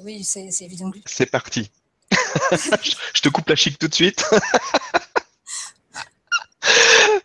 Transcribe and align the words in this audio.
Oui, 0.00 0.22
c'est 0.24 0.48
évident. 0.60 0.90
C'est 1.06 1.26
parti. 1.26 1.70
je 2.52 3.20
te 3.20 3.28
coupe 3.28 3.48
la 3.48 3.56
chic 3.56 3.78
tout 3.78 3.88
de 3.88 3.94
suite. 3.94 4.24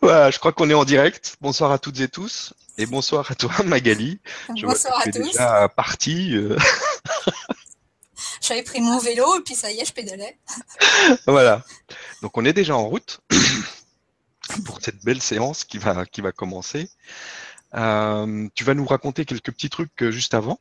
Voilà, 0.02 0.32
je 0.32 0.40
crois 0.40 0.52
qu'on 0.52 0.70
est 0.70 0.74
en 0.74 0.84
direct. 0.86 1.38
Bonsoir 1.42 1.72
à 1.72 1.80
toutes 1.80 2.00
et 2.02 2.08
tous. 2.10 2.54
Et 2.78 2.86
bonsoir 2.86 3.30
à 3.32 3.36
toi, 3.36 3.52
Magali. 3.66 4.20
Je 4.56 4.66
vois 4.66 4.74
Bonsoir 4.74 5.02
que 5.04 5.10
à 5.10 5.12
tous. 5.12 5.20
déjà 5.20 5.70
parti. 5.70 6.36
euh, 6.36 6.58
J'avais 8.42 8.64
pris 8.64 8.82
mon 8.82 9.00
vélo 9.00 9.38
et 9.40 9.42
puis 9.42 9.56
ça 9.56 9.72
y 9.72 9.80
est, 9.80 9.86
je 9.86 9.94
pédalais. 9.94 10.38
Voilà. 11.26 11.64
Donc 12.22 12.38
on 12.38 12.44
est 12.46 12.52
déjà 12.54 12.76
en 12.76 12.86
route 12.86 13.22
pour 14.66 14.80
cette 14.82 15.04
belle 15.06 15.22
séance 15.22 15.64
qui 15.64 15.78
va, 15.78 16.06
qui 16.06 16.20
va 16.22 16.32
commencer. 16.34 16.90
Euh, 17.76 18.48
tu 18.56 18.64
vas 18.66 18.74
nous 18.74 18.86
raconter 18.86 19.24
quelques 19.26 19.52
petits 19.52 19.70
trucs 19.70 20.04
euh, 20.04 20.12
juste 20.12 20.34
avant. 20.34 20.60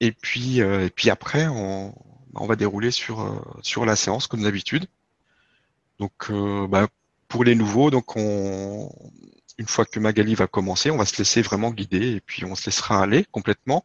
Et 0.00 0.12
puis, 0.12 0.60
euh, 0.60 0.86
et 0.86 0.90
puis 0.90 1.10
après, 1.10 1.46
on, 1.48 1.94
on 2.34 2.46
va 2.46 2.56
dérouler 2.56 2.90
sur, 2.90 3.20
euh, 3.22 3.40
sur 3.62 3.86
la 3.86 3.96
séance 3.96 4.26
comme 4.26 4.42
d'habitude. 4.42 4.86
Donc, 5.98 6.30
euh, 6.30 6.66
bah, 6.68 6.88
pour 7.28 7.44
les 7.44 7.54
nouveaux, 7.54 7.90
donc 7.90 8.16
on, 8.16 8.90
une 9.58 9.66
fois 9.66 9.84
que 9.86 9.98
Magali 9.98 10.34
va 10.34 10.46
commencer, 10.46 10.90
on 10.90 10.96
va 10.98 11.06
se 11.06 11.16
laisser 11.18 11.42
vraiment 11.42 11.70
guider 11.70 12.12
et 12.12 12.20
puis 12.20 12.44
on 12.44 12.54
se 12.54 12.66
laissera 12.66 13.02
aller 13.02 13.24
complètement. 13.30 13.84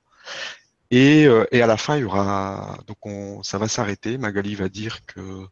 Et, 0.91 1.25
euh, 1.25 1.45
et 1.51 1.61
à 1.61 1.67
la 1.67 1.77
fin, 1.77 1.97
il 1.97 2.01
y 2.01 2.03
aura 2.03 2.77
donc 2.87 3.05
on, 3.05 3.43
ça 3.43 3.57
va 3.57 3.67
s'arrêter. 3.67 4.17
Magali 4.17 4.55
va 4.55 4.69
dire 4.69 5.05
que 5.05 5.45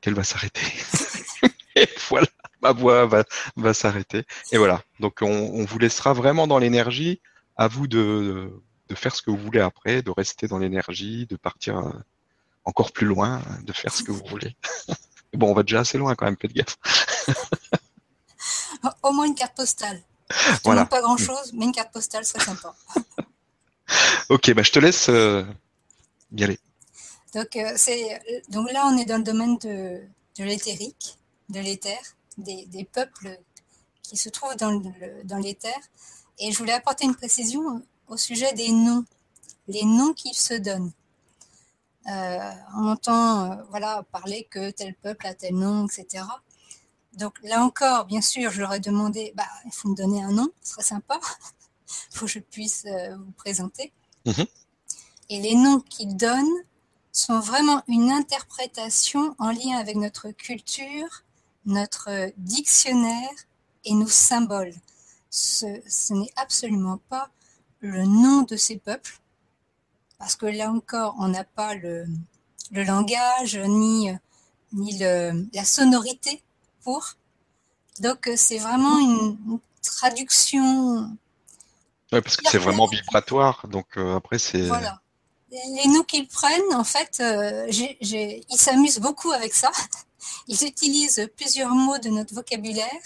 qu'elle 0.00 0.14
va 0.14 0.24
s'arrêter. 0.24 0.62
et 1.76 1.88
voilà, 2.08 2.28
ma 2.62 2.72
voix 2.72 3.06
va, 3.06 3.24
va 3.56 3.74
s'arrêter. 3.74 4.24
Et 4.52 4.58
voilà. 4.58 4.82
Donc 5.00 5.18
on, 5.22 5.26
on 5.26 5.64
vous 5.64 5.78
laissera 5.78 6.12
vraiment 6.12 6.46
dans 6.46 6.58
l'énergie. 6.58 7.20
À 7.56 7.66
vous 7.66 7.88
de, 7.88 8.52
de 8.88 8.94
faire 8.94 9.14
ce 9.14 9.22
que 9.22 9.30
vous 9.30 9.36
voulez 9.36 9.60
après, 9.60 10.02
de 10.02 10.10
rester 10.10 10.48
dans 10.48 10.58
l'énergie, 10.58 11.26
de 11.26 11.36
partir 11.36 11.78
euh, 11.78 11.92
encore 12.64 12.92
plus 12.92 13.06
loin, 13.06 13.42
de 13.62 13.72
faire 13.72 13.92
ce 13.92 14.02
que 14.02 14.12
vous 14.12 14.24
voulez. 14.26 14.56
bon, 15.34 15.50
on 15.50 15.54
va 15.54 15.62
déjà 15.62 15.80
assez 15.80 15.98
loin 15.98 16.14
quand 16.14 16.26
même, 16.26 16.36
faites 16.40 16.52
gaffe. 16.52 16.76
Au 19.02 19.12
moins 19.12 19.26
une 19.26 19.34
carte 19.34 19.56
postale. 19.56 20.02
Je 20.30 20.36
Voilà. 20.64 20.84
pas 20.86 21.00
grand 21.00 21.16
chose, 21.16 21.52
mais 21.54 21.64
une 21.64 21.72
carte 21.72 21.92
postale 21.92 22.24
serait 22.24 22.44
sympa. 22.44 22.74
Ok, 24.28 24.52
bah 24.52 24.62
je 24.62 24.70
te 24.70 24.78
laisse 24.78 25.08
euh, 25.08 25.42
y 26.32 26.44
aller. 26.44 26.58
Donc, 27.34 27.56
euh, 27.56 27.72
c'est, 27.76 28.20
donc 28.50 28.70
là, 28.70 28.86
on 28.86 28.98
est 28.98 29.06
dans 29.06 29.16
le 29.16 29.22
domaine 29.22 29.56
de, 29.56 30.02
de 30.36 30.44
l'éthérique, 30.44 31.16
de 31.48 31.60
l'éther, 31.60 31.98
des, 32.36 32.66
des 32.66 32.84
peuples 32.84 33.38
qui 34.02 34.18
se 34.18 34.28
trouvent 34.28 34.56
dans, 34.56 34.72
le, 34.72 35.24
dans 35.24 35.38
l'éther. 35.38 35.74
Et 36.38 36.52
je 36.52 36.58
voulais 36.58 36.74
apporter 36.74 37.06
une 37.06 37.14
précision 37.14 37.82
au 38.08 38.16
sujet 38.16 38.52
des 38.54 38.70
noms, 38.70 39.04
les 39.66 39.84
noms 39.84 40.12
qu'ils 40.12 40.34
se 40.34 40.54
donnent. 40.54 40.92
Euh, 42.06 42.52
on 42.74 42.88
entend 42.88 43.52
euh, 43.52 43.56
voilà, 43.70 44.02
parler 44.12 44.46
que 44.50 44.70
tel 44.70 44.94
peuple 44.94 45.26
a 45.26 45.34
tel 45.34 45.54
nom, 45.54 45.86
etc. 45.86 46.24
Donc 47.14 47.34
là 47.42 47.62
encore, 47.62 48.06
bien 48.06 48.22
sûr, 48.22 48.50
je 48.50 48.60
leur 48.60 48.72
ai 48.72 48.80
demandé, 48.80 49.32
bah, 49.36 49.48
il 49.66 49.72
faut 49.72 49.88
me 49.88 49.94
donner 49.94 50.22
un 50.22 50.32
nom, 50.32 50.48
ce 50.62 50.72
serait 50.72 50.82
sympa. 50.82 51.20
Il 51.88 51.92
faut 52.16 52.26
que 52.26 52.32
je 52.32 52.38
puisse 52.38 52.84
euh, 52.86 53.16
vous 53.16 53.32
présenter. 53.32 53.92
Mhm. 54.24 54.46
Et 55.28 55.40
les 55.40 55.54
noms 55.54 55.80
qu'ils 55.80 56.16
donnent 56.16 56.64
sont 57.12 57.40
vraiment 57.40 57.82
une 57.88 58.10
interprétation 58.10 59.34
en 59.38 59.50
lien 59.50 59.76
avec 59.76 59.96
notre 59.96 60.30
culture, 60.30 61.24
notre 61.66 62.32
dictionnaire 62.38 63.30
et 63.84 63.92
nos 63.92 64.08
symboles. 64.08 64.74
Ce, 65.28 65.66
ce 65.86 66.14
n'est 66.14 66.32
absolument 66.36 66.98
pas 67.10 67.30
le 67.80 68.04
nom 68.04 68.42
de 68.42 68.56
ces 68.56 68.76
peuples, 68.78 69.18
parce 70.18 70.36
que 70.36 70.46
là 70.46 70.70
encore, 70.70 71.14
on 71.18 71.28
n'a 71.28 71.44
pas 71.44 71.74
le, 71.74 72.06
le 72.72 72.82
langage 72.84 73.56
ni, 73.56 74.10
ni 74.72 74.98
le, 74.98 75.46
la 75.52 75.64
sonorité 75.64 76.42
pour. 76.82 77.14
Donc, 78.00 78.26
euh, 78.28 78.34
c'est 78.36 78.58
vraiment 78.58 78.98
une, 78.98 79.36
une 79.46 79.60
traduction. 79.82 81.10
Ouais, 82.12 82.22
parce 82.22 82.36
que 82.36 82.48
c'est 82.50 82.58
vraiment 82.58 82.86
vibratoire. 82.86 83.66
Donc 83.68 83.86
euh, 83.96 84.16
après, 84.16 84.38
c'est. 84.38 84.62
Voilà. 84.62 85.00
Les 85.50 85.86
noms 85.88 86.02
qu'ils 86.02 86.28
prennent, 86.28 86.74
en 86.74 86.84
fait, 86.84 87.18
euh, 87.20 87.66
ils 87.70 88.44
s'amusent 88.58 88.98
beaucoup 89.00 89.32
avec 89.32 89.54
ça. 89.54 89.70
Ils 90.46 90.62
utilisent 90.64 91.26
plusieurs 91.36 91.70
mots 91.70 91.96
de 91.98 92.08
notre 92.10 92.34
vocabulaire 92.34 93.02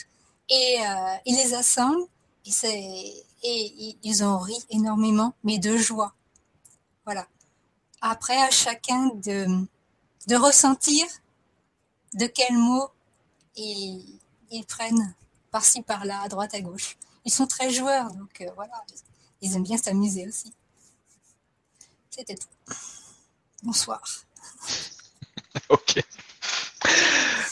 et 0.49 0.77
euh, 0.81 1.15
ils 1.27 1.37
les 1.37 1.55
assemblent 1.55 2.07
et, 2.47 2.51
c'est- 2.51 3.25
et 3.43 3.97
ils- 4.03 4.23
en 4.25 4.39
rient 4.39 4.65
énormément, 4.71 5.35
mais 5.45 5.59
de 5.59 5.77
joie. 5.77 6.15
Voilà. 7.05 7.27
Après, 8.01 8.41
à 8.41 8.51
chacun 8.51 9.07
de, 9.15 9.47
de 10.29 10.37
ressentir 10.37 11.07
de 12.15 12.27
quels 12.27 12.57
mots 12.57 12.89
ils, 13.57 14.19
ils 14.51 14.65
prennent 14.65 15.15
par-ci, 15.51 15.83
par-là, 15.83 16.21
à 16.23 16.29
droite, 16.29 16.55
à 16.55 16.61
gauche. 16.61 16.97
Ils 17.25 17.33
sont 17.33 17.47
très 17.47 17.71
joueurs, 17.71 18.13
donc 18.15 18.41
euh, 18.41 18.51
voilà, 18.55 18.73
ils 19.41 19.55
aiment 19.55 19.63
bien 19.65 19.77
s'amuser 19.79 20.27
aussi. 20.29 20.53
C'était 22.11 22.35
tout. 22.37 22.49
Bonsoir. 23.63 24.03
Ok. 25.69 26.03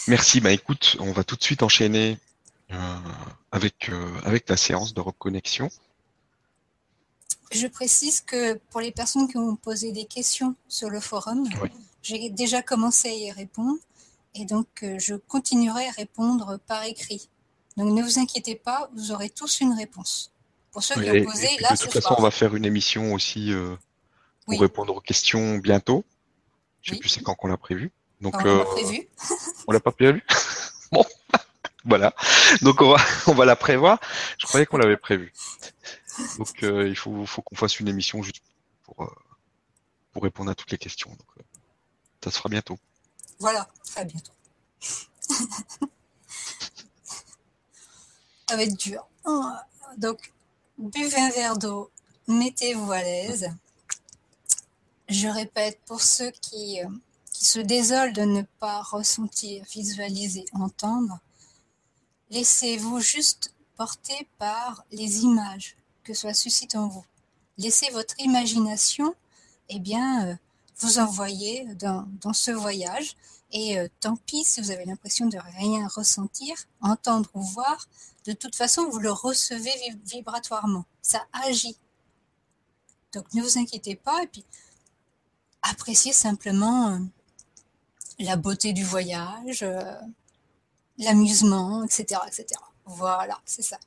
Merci. 0.08 0.40
Bah 0.40 0.52
écoute, 0.52 0.96
on 1.00 1.12
va 1.12 1.22
tout 1.22 1.36
de 1.36 1.42
suite 1.42 1.62
enchaîner 1.62 2.18
avec 3.52 3.88
euh, 3.88 4.20
avec 4.24 4.48
la 4.48 4.56
séance 4.56 4.94
de 4.94 5.00
reconnexion. 5.00 5.68
Je 7.52 7.66
précise 7.66 8.20
que 8.20 8.54
pour 8.70 8.80
les 8.80 8.92
personnes 8.92 9.26
qui 9.28 9.36
ont 9.36 9.56
posé 9.56 9.90
des 9.92 10.04
questions 10.04 10.54
sur 10.68 10.88
le 10.88 11.00
forum, 11.00 11.48
Oui. 11.62 11.68
j'ai 12.02 12.30
déjà 12.30 12.62
commencé 12.62 13.08
à 13.08 13.12
y 13.12 13.30
répondre 13.32 13.78
et 14.36 14.44
donc 14.44 14.68
euh, 14.84 14.96
je 14.98 15.14
continuerai 15.16 15.88
à 15.88 15.90
répondre 15.92 16.58
par 16.66 16.84
écrit. 16.84 17.28
Donc 17.76 17.92
ne 17.92 18.02
vous 18.02 18.18
inquiétez 18.18 18.54
pas, 18.54 18.88
vous 18.94 19.10
aurez 19.10 19.30
tous 19.30 19.60
une 19.60 19.72
réponse. 19.72 20.32
Pour 20.70 20.84
ceux 20.84 20.94
qui 20.94 21.08
Et, 21.08 21.22
ont 21.22 21.24
posé, 21.24 21.48
et 21.52 21.60
là 21.60 21.72
de 21.72 21.76
toute 21.76 21.92
façon, 21.92 22.08
soir. 22.08 22.20
on 22.20 22.22
va 22.22 22.30
faire 22.30 22.54
une 22.54 22.64
émission 22.64 23.12
aussi 23.14 23.52
euh, 23.52 23.74
pour 24.44 24.54
Oui. 24.54 24.58
répondre 24.58 24.94
aux 24.94 25.00
questions 25.00 25.58
bientôt. 25.58 26.04
Je 26.82 26.90
sais 26.90 26.94
Oui. 26.94 27.00
plus 27.00 27.08
c'est 27.08 27.22
quand 27.22 27.34
qu'on 27.34 27.48
l'a 27.48 27.56
prévu. 27.56 27.90
Donc 28.20 28.36
on 28.36 28.44
l'a 28.44 28.50
euh, 28.52 28.64
prévu. 28.64 29.08
on 29.66 29.72
l'a 29.72 29.80
pas 29.80 29.90
prévu? 29.90 30.24
bon, 30.92 31.04
voilà. 31.84 32.14
Donc 32.62 32.80
on 32.82 32.90
va 32.90 33.02
on 33.26 33.34
va 33.34 33.44
la 33.44 33.56
prévoir. 33.56 34.00
Je 34.38 34.46
croyais 34.46 34.66
qu'on 34.66 34.78
l'avait 34.78 34.96
prévu. 34.96 35.32
Donc 36.38 36.62
euh, 36.62 36.88
il 36.88 36.96
faut 36.96 37.24
faut 37.26 37.42
qu'on 37.42 37.56
fasse 37.56 37.80
une 37.80 37.88
émission 37.88 38.22
juste 38.22 38.42
pour 38.84 39.02
euh, 39.02 39.14
pour 40.12 40.22
répondre 40.22 40.50
à 40.50 40.54
toutes 40.54 40.70
les 40.70 40.78
questions. 40.78 41.10
Donc 41.10 41.28
euh, 41.38 41.42
ça 42.22 42.30
se 42.30 42.36
fera 42.36 42.48
bientôt. 42.48 42.78
Voilà, 43.38 43.68
très 43.84 44.04
bientôt. 44.04 44.32
Ça 48.48 48.56
va 48.56 48.64
être 48.64 48.76
dur. 48.76 49.06
Oh, 49.26 49.44
Donc, 49.96 50.32
buvez 50.76 51.20
un 51.20 51.30
verre 51.30 51.56
d'eau, 51.56 51.88
mettez-vous 52.26 52.90
à 52.90 53.00
l'aise. 53.00 53.48
Je 55.08 55.28
répète, 55.28 55.78
pour 55.86 56.02
ceux 56.02 56.32
qui, 56.32 56.80
qui 57.32 57.44
se 57.44 57.60
désolent 57.60 58.12
de 58.12 58.22
ne 58.22 58.42
pas 58.58 58.82
ressentir, 58.82 59.64
visualiser, 59.70 60.46
entendre, 60.52 61.20
laissez-vous 62.30 63.00
juste 63.00 63.54
porter 63.76 64.28
par 64.38 64.84
les 64.90 65.20
images 65.22 65.76
que 66.04 66.14
cela 66.14 66.34
suscite 66.34 66.74
en 66.76 66.88
vous. 66.88 67.04
Laissez 67.58 67.90
votre 67.90 68.18
imagination 68.20 69.14
eh 69.68 69.78
bien, 69.78 70.26
euh, 70.26 70.34
vous 70.78 70.98
envoyer 70.98 71.66
dans, 71.76 72.32
ce 72.32 72.50
voyage. 72.50 73.16
Et 73.52 73.78
euh, 73.78 73.88
tant 74.00 74.16
pis 74.16 74.44
si 74.44 74.60
vous 74.60 74.70
avez 74.70 74.84
l'impression 74.84 75.26
de 75.26 75.38
rien 75.38 75.86
ressentir, 75.88 76.54
entendre 76.80 77.30
ou 77.34 77.42
voir, 77.42 77.88
de 78.26 78.32
toute 78.32 78.54
façon, 78.54 78.88
vous 78.88 78.98
le 78.98 79.10
recevez 79.10 79.70
vib- 79.70 80.00
vibratoirement. 80.04 80.84
Ça 81.02 81.26
agit. 81.32 81.76
Donc 83.12 83.32
ne 83.34 83.42
vous 83.42 83.58
inquiétez 83.58 83.96
pas 83.96 84.22
et 84.22 84.26
puis 84.26 84.44
appréciez 85.62 86.12
simplement 86.12 86.90
euh, 86.90 86.98
la 88.18 88.36
beauté 88.36 88.72
du 88.72 88.84
voyage, 88.84 89.64
l'amusement, 91.00 91.84
etc.. 91.84 92.20
Voilà, 92.84 93.40
c'est 93.44 93.62
ça. 93.62 93.78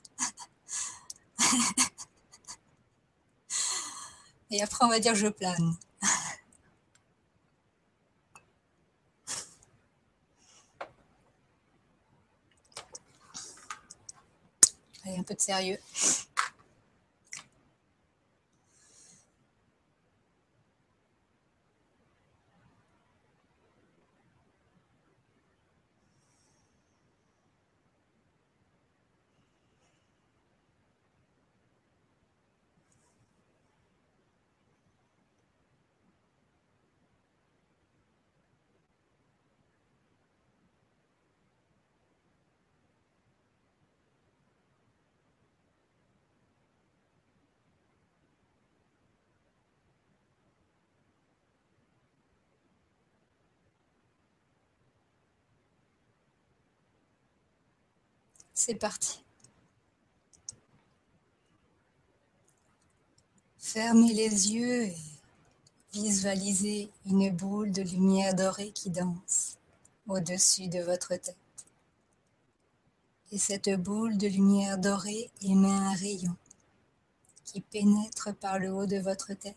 Et 4.52 4.62
après, 4.62 4.86
on 4.86 4.90
va 4.90 5.00
dire 5.00 5.16
je 5.16 5.28
plane. 5.28 5.76
Allez, 15.06 15.18
un 15.18 15.24
peu 15.24 15.34
de 15.34 15.42
sérieux. 15.42 15.80
C'est 58.54 58.76
parti. 58.76 59.24
Fermez 63.58 64.14
les 64.14 64.54
yeux 64.54 64.84
et 64.84 64.98
visualisez 65.94 66.92
une 67.08 67.32
boule 67.32 67.72
de 67.72 67.82
lumière 67.82 68.36
dorée 68.36 68.72
qui 68.72 68.92
danse 68.92 69.58
au-dessus 70.08 70.68
de 70.68 70.80
votre 70.80 71.16
tête. 71.16 71.36
Et 73.32 73.40
cette 73.40 73.70
boule 73.82 74.18
de 74.18 74.28
lumière 74.28 74.78
dorée 74.78 75.32
émet 75.42 75.72
un 75.72 75.94
rayon 75.94 76.36
qui 77.46 77.62
pénètre 77.62 78.36
par 78.36 78.60
le 78.60 78.72
haut 78.72 78.86
de 78.86 78.98
votre 78.98 79.34
tête, 79.34 79.56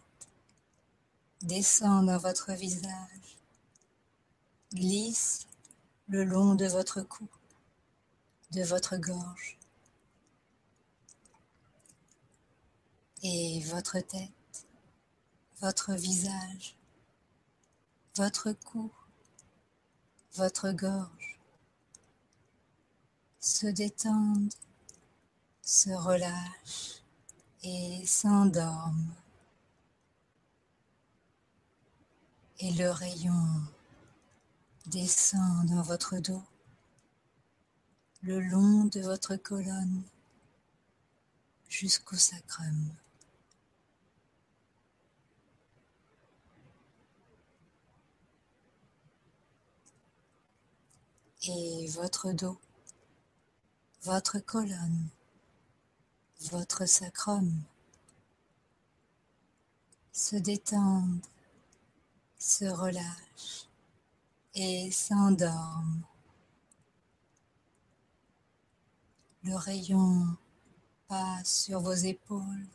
descend 1.43 2.07
dans 2.07 2.19
votre 2.19 2.53
visage, 2.53 3.37
glisse 4.73 5.47
le 6.09 6.25
long 6.25 6.55
de 6.55 6.67
votre 6.67 7.03
cou, 7.03 7.29
de 8.53 8.63
votre 8.63 8.97
gorge 8.97 9.59
et 13.23 13.61
votre 13.65 13.99
tête, 14.01 14.67
votre 15.61 15.95
visage, 15.95 16.77
votre 18.17 18.53
cou, 18.53 18.91
votre 20.35 20.71
gorge 20.71 21.39
se 23.41 23.67
détendent, 23.67 24.53
se 25.63 25.91
relâchent 25.91 27.03
et 27.63 28.07
s'endorment. 28.07 29.15
Et 32.59 32.73
le 32.73 32.91
rayon 32.91 33.45
descend 34.87 35.67
dans 35.67 35.83
votre 35.83 36.19
dos, 36.19 36.43
le 38.27 38.41
long 38.41 38.87
de 38.87 39.01
votre 39.03 39.37
colonne, 39.37 40.03
jusqu'au 41.69 42.17
sacrum. 42.17 42.91
Et 51.45 51.87
votre 51.91 52.33
dos, 52.33 52.59
votre 54.03 54.41
colonne, 54.41 55.09
votre 56.51 56.85
sacrum 56.87 57.63
se 60.13 60.35
détendent, 60.35 61.25
se 62.41 62.65
relâchent 62.65 63.69
et 64.57 64.91
s'endorment. 64.91 66.03
Le 69.47 69.55
rayon 69.55 70.37
passe 71.07 71.67
sur 71.67 71.79
vos 71.79 71.93
épaules, 71.93 72.67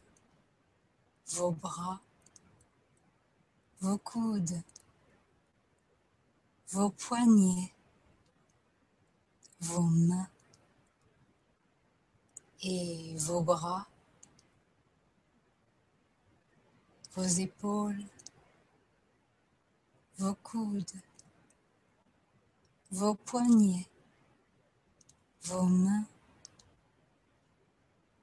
vos 1.33 1.51
bras, 1.51 1.99
vos 3.81 3.97
coudes, 3.97 4.63
vos 6.69 6.89
poignets, 6.91 7.73
vos 9.59 9.81
mains 9.81 10.29
et 12.61 13.17
vos 13.17 13.41
bras, 13.41 13.85
vos 17.15 17.39
épaules, 17.41 18.07
vos 20.19 20.35
coudes, 20.35 20.95
vos 22.91 23.15
poignets, 23.15 23.89
vos 25.43 25.65
mains 25.65 26.05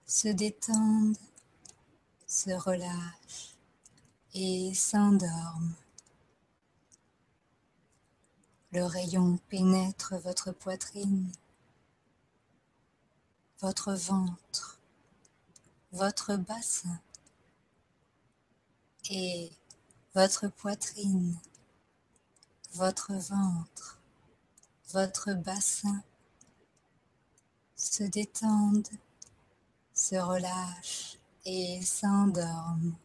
se 0.08 0.28
détendent, 0.28 1.18
se 2.26 2.50
relâchent 2.50 3.54
et 4.32 4.72
s'endorment. 4.72 5.74
Le 8.72 8.84
rayon 8.84 9.38
pénètre 9.50 10.14
votre 10.16 10.50
poitrine, 10.52 11.30
votre 13.60 13.92
ventre, 13.92 14.80
votre 15.92 16.36
bassin 16.36 17.00
et 19.10 19.52
votre 20.14 20.48
poitrine, 20.48 21.38
votre 22.72 23.12
ventre, 23.12 24.00
votre 24.90 25.34
bassin 25.34 26.02
se 27.76 28.04
détendent, 28.04 28.88
se 29.98 30.14
relâchent 30.14 31.18
et 31.44 31.82
s'endorment. 31.82 32.96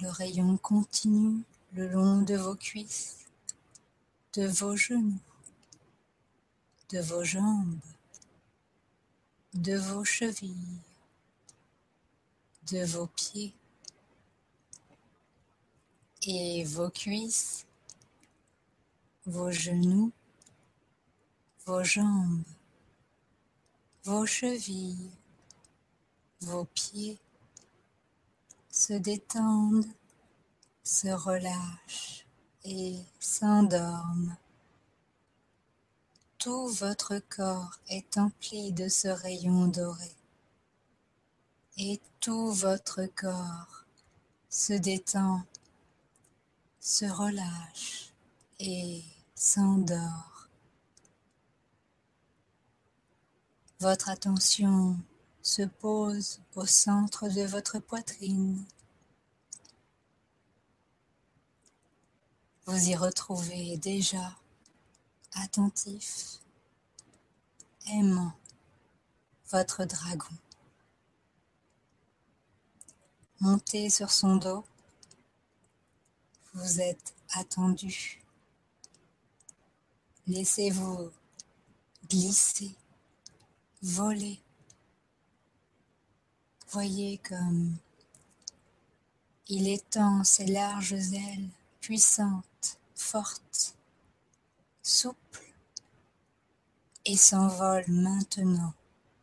Le 0.00 0.08
rayon 0.08 0.56
continue 0.56 1.42
le 1.74 1.88
long 1.88 2.22
de 2.22 2.34
vos 2.34 2.56
cuisses, 2.56 3.26
de 4.32 4.46
vos 4.46 4.74
genoux, 4.74 5.20
de 6.88 7.00
vos 7.00 7.24
jambes, 7.24 7.78
de 9.52 9.76
vos 9.76 10.04
chevilles, 10.04 10.80
de 12.70 12.86
vos 12.86 13.06
pieds 13.08 13.54
et 16.22 16.64
vos 16.64 16.90
cuisses, 16.90 17.66
vos 19.26 19.50
genoux, 19.50 20.10
vos 21.66 21.84
jambes, 21.84 22.44
vos 24.04 24.26
chevilles, 24.26 25.10
vos 26.40 26.64
pieds 26.66 27.18
se 28.70 28.94
détendent 28.94 29.86
se 30.84 31.08
relâchent 31.08 32.26
et 32.64 32.98
s'endorment. 33.18 34.36
Tout 36.38 36.68
votre 36.68 37.18
corps 37.30 37.80
est 37.88 38.18
empli 38.18 38.70
de 38.72 38.88
ce 38.88 39.08
rayon 39.08 39.66
doré 39.66 40.12
et 41.78 42.00
tout 42.20 42.52
votre 42.52 43.06
corps 43.06 43.84
se 44.50 44.74
détend, 44.74 45.42
se 46.80 47.06
relâche 47.06 48.12
et 48.60 49.02
s'endort. 49.34 50.33
Votre 53.80 54.08
attention 54.08 54.96
se 55.42 55.62
pose 55.62 56.40
au 56.54 56.64
centre 56.64 57.28
de 57.28 57.42
votre 57.42 57.78
poitrine 57.78 58.64
Vous 62.66 62.88
y 62.88 62.96
retrouvez 62.96 63.76
déjà 63.76 64.38
attentif, 65.34 66.38
aimant 67.88 68.32
votre 69.50 69.84
dragon. 69.84 70.34
Montez 73.40 73.90
sur 73.90 74.10
son 74.10 74.36
dos, 74.36 74.64
vous 76.54 76.80
êtes 76.80 77.14
attendu. 77.34 78.22
Laissez-vous 80.26 81.10
glisser, 82.08 82.74
voler. 83.84 84.40
Voyez 86.70 87.18
comme 87.18 87.76
il 89.48 89.68
étend 89.68 90.24
ses 90.24 90.46
larges 90.46 90.94
ailes 90.94 91.48
puissantes 91.80 92.78
forte, 92.94 93.76
souple, 94.82 95.54
et 97.04 97.16
s'envole 97.18 97.84
maintenant 97.88 98.72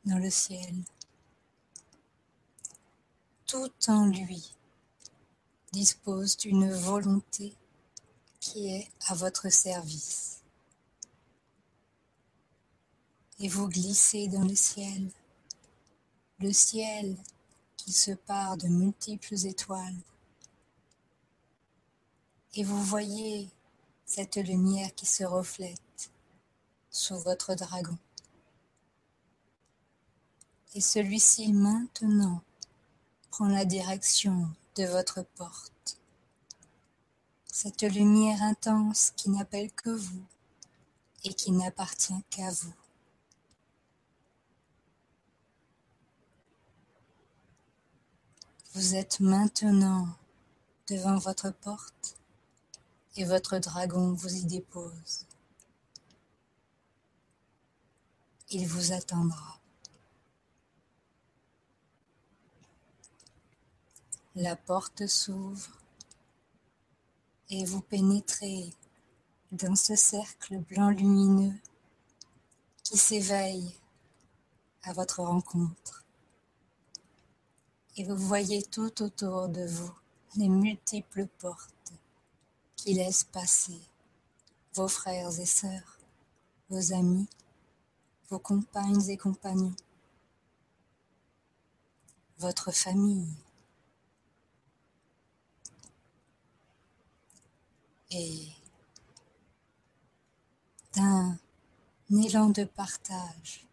dans 0.05 0.19
le 0.19 0.29
ciel. 0.29 0.75
Tout 3.47 3.71
en 3.87 4.05
lui 4.05 4.53
dispose 5.71 6.37
d'une 6.37 6.71
volonté 6.71 7.55
qui 8.39 8.67
est 8.67 8.87
à 9.07 9.15
votre 9.15 9.49
service. 9.49 10.40
Et 13.43 13.47
vous 13.47 13.67
glissez 13.67 14.27
dans 14.27 14.43
le 14.43 14.53
ciel, 14.53 15.09
le 16.39 16.53
ciel 16.53 17.17
qui 17.75 17.91
se 17.91 18.11
part 18.11 18.55
de 18.55 18.67
multiples 18.67 19.33
étoiles. 19.47 19.97
Et 22.53 22.63
vous 22.63 22.83
voyez 22.83 23.49
cette 24.05 24.35
lumière 24.35 24.93
qui 24.93 25.07
se 25.07 25.23
reflète 25.23 26.11
sous 26.91 27.17
votre 27.17 27.55
dragon. 27.55 27.97
Et 30.75 30.81
celui-ci 30.81 31.51
maintenant 31.51 32.43
prend 33.31 33.47
la 33.47 33.65
direction 33.65 34.49
de 34.75 34.83
votre 34.83 35.23
porte. 35.35 35.97
Cette 37.47 37.81
lumière 37.81 38.43
intense 38.43 39.13
qui 39.17 39.31
n'appelle 39.31 39.71
que 39.71 39.89
vous 39.89 40.25
et 41.23 41.33
qui 41.33 41.51
n'appartient 41.51 42.23
qu'à 42.29 42.51
vous. 42.51 42.73
Vous 48.73 48.95
êtes 48.95 49.19
maintenant 49.19 50.07
devant 50.87 51.17
votre 51.17 51.51
porte 51.51 52.15
et 53.17 53.25
votre 53.25 53.59
dragon 53.59 54.13
vous 54.13 54.33
y 54.33 54.45
dépose. 54.45 55.25
Il 58.49 58.65
vous 58.67 58.93
attendra. 58.93 59.59
La 64.35 64.55
porte 64.55 65.05
s'ouvre 65.05 65.77
et 67.49 67.65
vous 67.65 67.81
pénétrez 67.81 68.73
dans 69.51 69.75
ce 69.75 69.97
cercle 69.97 70.59
blanc 70.59 70.91
lumineux 70.91 71.59
qui 72.83 72.97
s'éveille 72.97 73.75
à 74.83 74.93
votre 74.93 75.21
rencontre. 75.23 76.00
Et 77.97 78.05
vous 78.05 78.15
voyez 78.15 78.63
tout 78.63 79.01
autour 79.01 79.49
de 79.49 79.65
vous 79.65 79.91
les 80.37 80.47
multiples 80.47 81.27
portes 81.39 81.91
qui 82.77 82.93
laissent 82.93 83.25
passer 83.25 83.79
vos 84.73 84.87
frères 84.87 85.37
et 85.37 85.45
sœurs, 85.45 85.97
vos 86.69 86.93
amis, 86.93 87.27
vos 88.29 88.39
compagnes 88.39 89.09
et 89.09 89.17
compagnons, 89.17 89.75
votre 92.37 92.71
famille. 92.71 93.35
Et 98.11 98.47
d'un 100.95 101.37
élan 102.09 102.49
de 102.49 102.63
partage, 102.63 103.65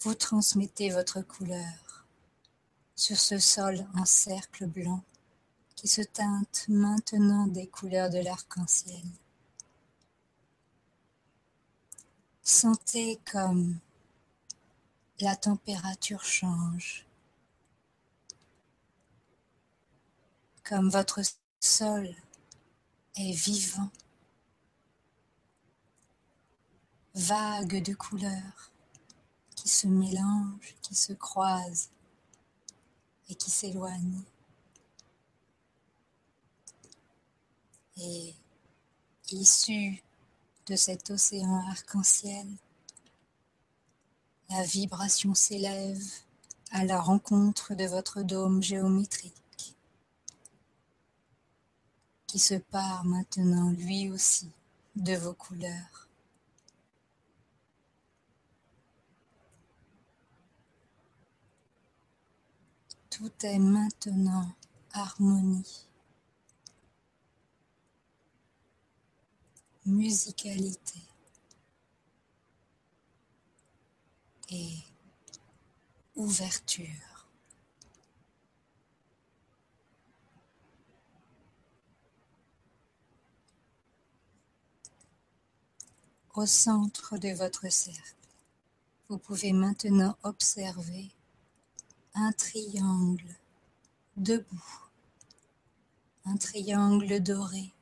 vous 0.00 0.14
transmettez 0.14 0.90
votre 0.90 1.22
couleur 1.22 1.87
sur 2.98 3.16
ce 3.16 3.38
sol 3.38 3.86
en 3.94 4.04
cercle 4.04 4.66
blanc 4.66 5.04
qui 5.76 5.86
se 5.86 6.02
teinte 6.02 6.64
maintenant 6.66 7.46
des 7.46 7.68
couleurs 7.68 8.10
de 8.10 8.18
l'arc-en-ciel. 8.18 9.04
Sentez 12.42 13.20
comme 13.30 13.78
la 15.20 15.36
température 15.36 16.24
change, 16.24 17.06
comme 20.64 20.90
votre 20.90 21.20
sol 21.60 22.12
est 23.14 23.32
vivant, 23.32 23.90
vague 27.14 27.80
de 27.80 27.94
couleurs 27.94 28.72
qui 29.54 29.68
se 29.68 29.86
mélangent, 29.86 30.74
qui 30.82 30.96
se 30.96 31.12
croisent 31.12 31.90
et 33.28 33.34
qui 33.34 33.50
s'éloignent. 33.50 34.22
Et 37.98 38.34
issu 39.32 40.02
de 40.66 40.76
cet 40.76 41.10
océan 41.10 41.66
arc-en-ciel, 41.68 42.46
la 44.50 44.62
vibration 44.64 45.34
s'élève 45.34 46.02
à 46.70 46.84
la 46.84 47.00
rencontre 47.00 47.74
de 47.74 47.84
votre 47.84 48.22
dôme 48.22 48.62
géométrique 48.62 49.34
qui 52.28 52.38
se 52.38 52.54
part 52.54 53.04
maintenant 53.04 53.70
lui 53.70 54.10
aussi 54.10 54.50
de 54.96 55.14
vos 55.14 55.32
couleurs. 55.32 56.07
Tout 63.18 63.46
est 63.46 63.58
maintenant 63.58 64.48
harmonie. 64.92 65.88
musicalité 69.84 71.00
et 74.50 74.76
ouverture. 76.14 76.86
Au 86.36 86.46
centre 86.46 87.18
de 87.18 87.30
votre 87.30 87.68
cercle, 87.68 88.14
vous 89.08 89.18
pouvez 89.18 89.52
maintenant 89.52 90.16
observer 90.22 91.10
un 92.14 92.32
triangle. 92.32 93.36
Debout, 94.16 94.80
un 96.24 96.36
triangle 96.36 97.20
doré, 97.20 97.72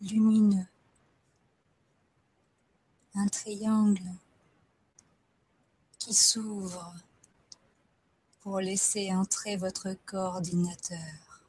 lumineux, 0.00 0.66
un 3.14 3.26
triangle 3.28 4.10
qui 5.98 6.14
s'ouvre 6.14 6.94
pour 8.40 8.60
laisser 8.60 9.12
entrer 9.12 9.56
votre 9.56 9.92
coordinateur. 10.06 11.42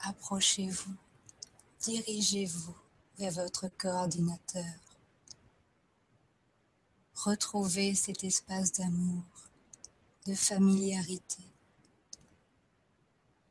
Approchez-vous, 0.00 0.94
dirigez-vous 1.82 2.74
vers 3.18 3.32
votre 3.32 3.68
coordinateur. 3.76 4.87
Retrouvez 7.24 7.94
cet 7.94 8.22
espace 8.22 8.72
d'amour, 8.72 9.24
de 10.26 10.34
familiarité 10.34 11.42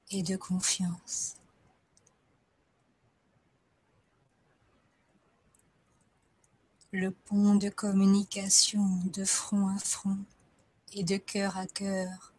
et 0.09 0.23
de 0.23 0.37
confiance. 0.37 1.35
le 6.93 7.11
pont 7.11 7.55
de 7.55 7.69
communication 7.69 8.87
de 9.13 9.25
front 9.25 9.67
à 9.67 9.77
front 9.77 10.17
et 10.93 11.03
de 11.03 11.17
cœur 11.17 11.57
à 11.57 11.67
cœur 11.67 12.33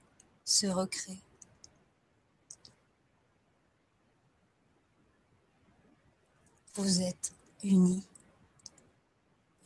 se 0.45 0.67
recrée. 0.67 1.21
Vous 6.75 7.03
êtes 7.03 7.33
unis, 7.63 8.05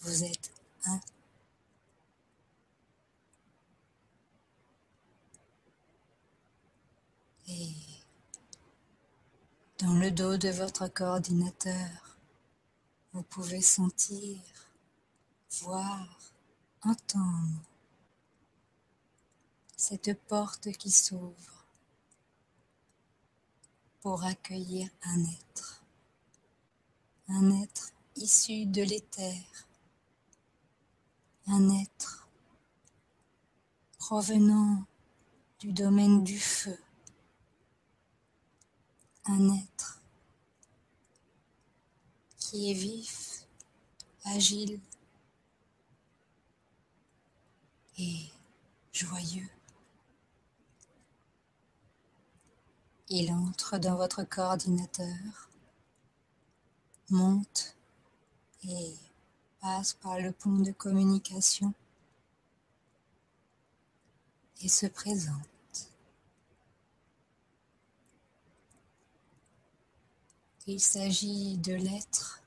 vous 0.01 0.25
êtes 0.25 0.51
un. 0.87 1.01
Et 7.55 7.75
dans 9.79 9.93
le 9.95 10.11
dos 10.11 10.39
de 10.39 10.49
votre 10.49 10.89
coordinateur, 10.89 12.17
vous 13.13 13.23
pouvez 13.23 13.61
sentir 13.61 14.41
voir, 15.61 16.09
entendre 16.83 17.61
cette 19.77 20.19
porte 20.29 20.73
qui 20.73 20.91
s'ouvre 20.91 21.67
pour 24.01 24.25
accueillir 24.25 24.89
un 25.03 25.23
être, 25.25 25.85
un 27.29 27.63
être 27.63 27.93
issu 28.17 28.65
de 28.65 28.83
l'éther, 28.83 29.45
un 31.49 31.69
être 31.81 32.29
provenant 33.99 34.85
du 35.59 35.73
domaine 35.73 36.25
du 36.25 36.39
feu, 36.39 36.79
un 39.27 39.57
être 39.57 40.01
qui 42.37 42.71
est 42.71 42.75
vif, 42.75 43.47
agile, 44.25 44.81
et 47.99 48.31
joyeux. 48.93 49.49
Il 53.09 53.33
entre 53.33 53.79
dans 53.79 53.97
votre 53.97 54.25
coordinateur, 54.25 55.49
monte 57.11 57.77
et 58.65 58.95
passe 59.61 59.93
par 59.95 60.19
le 60.19 60.33
pont 60.33 60.59
de 60.59 60.73
communication 60.73 61.75
et 64.63 64.69
se 64.69 64.87
présente. 64.87 65.52
Il 70.69 70.81
s'agit 70.81 71.57
de 71.57 71.73
l'être 71.73 72.41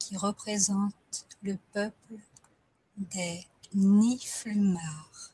qui 0.00 0.16
représente 0.16 1.26
le 1.42 1.56
peuple 1.72 2.16
des 2.96 3.46
Niflumar. 3.74 5.32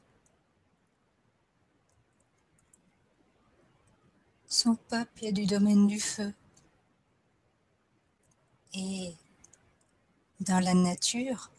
Son 4.47 4.77
peuple 4.77 5.25
est 5.25 5.33
du 5.33 5.47
domaine 5.47 5.87
du 5.87 5.99
feu. 5.99 6.35
Et 8.75 9.15
dans 10.41 10.61
la 10.61 10.75
nature, 10.75 11.51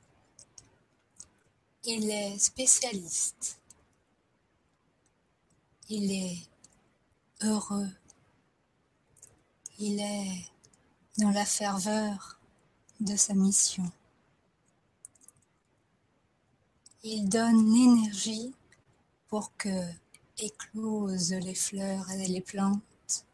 il 1.86 2.12
est 2.12 2.38
spécialiste. 2.38 3.59
Il 5.89 6.12
est 6.12 6.48
heureux. 7.41 7.89
Il 9.81 10.01
est 10.01 10.45
dans 11.19 11.29
la 11.31 11.45
ferveur 11.45 12.38
de 13.00 13.15
sa 13.15 13.33
mission. 13.33 13.89
Il 17.03 17.29
donne 17.29 17.74
l'énergie 17.74 18.53
pour 19.29 19.55
que 19.55 19.69
éclosent 20.38 21.31
les 21.31 21.55
fleurs 21.55 22.12
et 22.12 22.27
les 22.27 22.41
plantes 22.41 23.25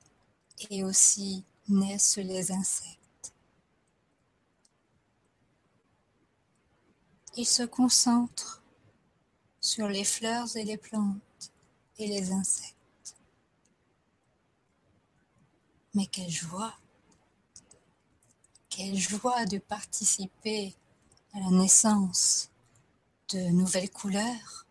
et 0.69 0.83
aussi 0.83 1.43
naissent 1.67 2.17
les 2.17 2.51
insectes. 2.51 3.33
Il 7.37 7.47
se 7.47 7.63
concentre 7.63 8.61
sur 9.59 9.87
les 9.87 10.05
fleurs 10.05 10.55
et 10.55 10.63
les 10.63 10.77
plantes 10.77 11.51
et 11.97 12.07
les 12.07 12.31
insectes. 12.31 12.74
Mais 15.95 16.07
quelle 16.07 16.29
joie. 16.29 16.75
Quelle 18.69 18.97
joie 18.97 19.45
de 19.45 19.57
participer 19.57 20.75
à 21.33 21.39
la 21.39 21.49
naissance 21.49 22.49
de 23.29 23.39
nouvelles 23.51 23.89
couleurs, 23.89 24.65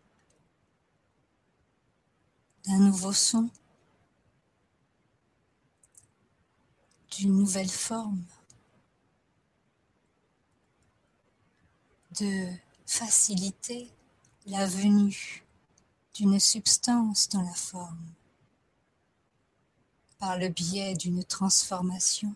d'un 2.67 2.79
nouveau 2.79 3.15
son, 3.15 3.49
d'une 7.11 7.35
nouvelle 7.35 7.71
forme, 7.71 8.23
de 12.21 12.49
faciliter 12.87 13.91
la 14.47 14.67
venue 14.67 15.43
d'une 16.15 16.39
substance 16.39 17.31
dans 17.31 17.43
la 17.43 17.55
forme 17.55 18.13
par 20.25 20.39
le 20.39 20.49
biais 20.49 20.95
d'une 20.95 21.23
transformation, 21.23 22.35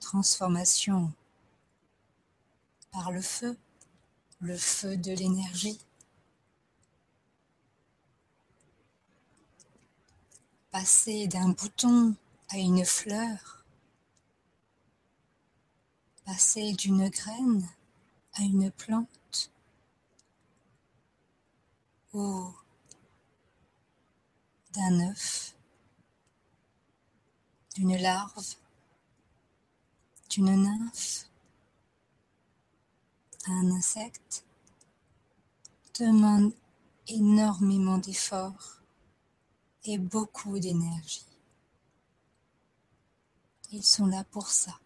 transformation 0.00 1.12
par 2.90 3.12
le 3.12 3.20
feu, 3.20 3.54
le 4.40 4.56
feu 4.56 4.96
de 4.96 5.12
l'énergie, 5.12 5.78
passer 10.70 11.26
d'un 11.26 11.50
bouton 11.50 12.16
à 12.48 12.56
une 12.56 12.86
fleur, 12.86 13.66
passer 16.24 16.72
d'une 16.72 17.10
graine 17.10 17.68
à 18.32 18.40
une 18.40 18.70
plante. 18.70 19.50
Ou 22.14 22.54
d'un 24.72 25.10
œuf, 25.10 25.51
d'une 27.74 27.96
larve, 27.96 28.56
d'une 30.30 30.54
nymphe 30.62 31.26
à 33.46 33.50
un 33.50 33.70
insecte 33.72 34.44
demande 35.98 36.52
énormément 37.08 37.98
d'efforts 37.98 38.80
et 39.84 39.98
beaucoup 39.98 40.58
d'énergie. 40.58 41.26
Ils 43.72 43.84
sont 43.84 44.06
là 44.06 44.24
pour 44.24 44.48
ça. 44.48 44.78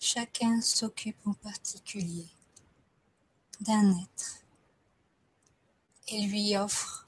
Chacun 0.00 0.60
s'occupe 0.60 1.26
en 1.26 1.34
particulier 1.34 2.26
d'un 3.60 3.96
être 3.98 4.42
et 6.08 6.26
lui 6.26 6.56
offre 6.56 7.06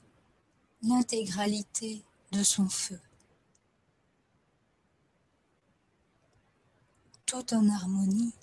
l'intégralité 0.81 2.03
de 2.31 2.43
son 2.43 2.69
feu. 2.69 2.99
Tout 7.25 7.53
en 7.55 7.67
harmonie. 7.69 8.33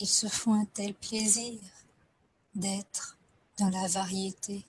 Ils 0.00 0.06
se 0.06 0.28
font 0.28 0.52
un 0.52 0.66
tel 0.66 0.94
plaisir 0.94 1.58
d'être 2.54 3.16
dans 3.58 3.70
la 3.70 3.86
variété, 3.88 4.66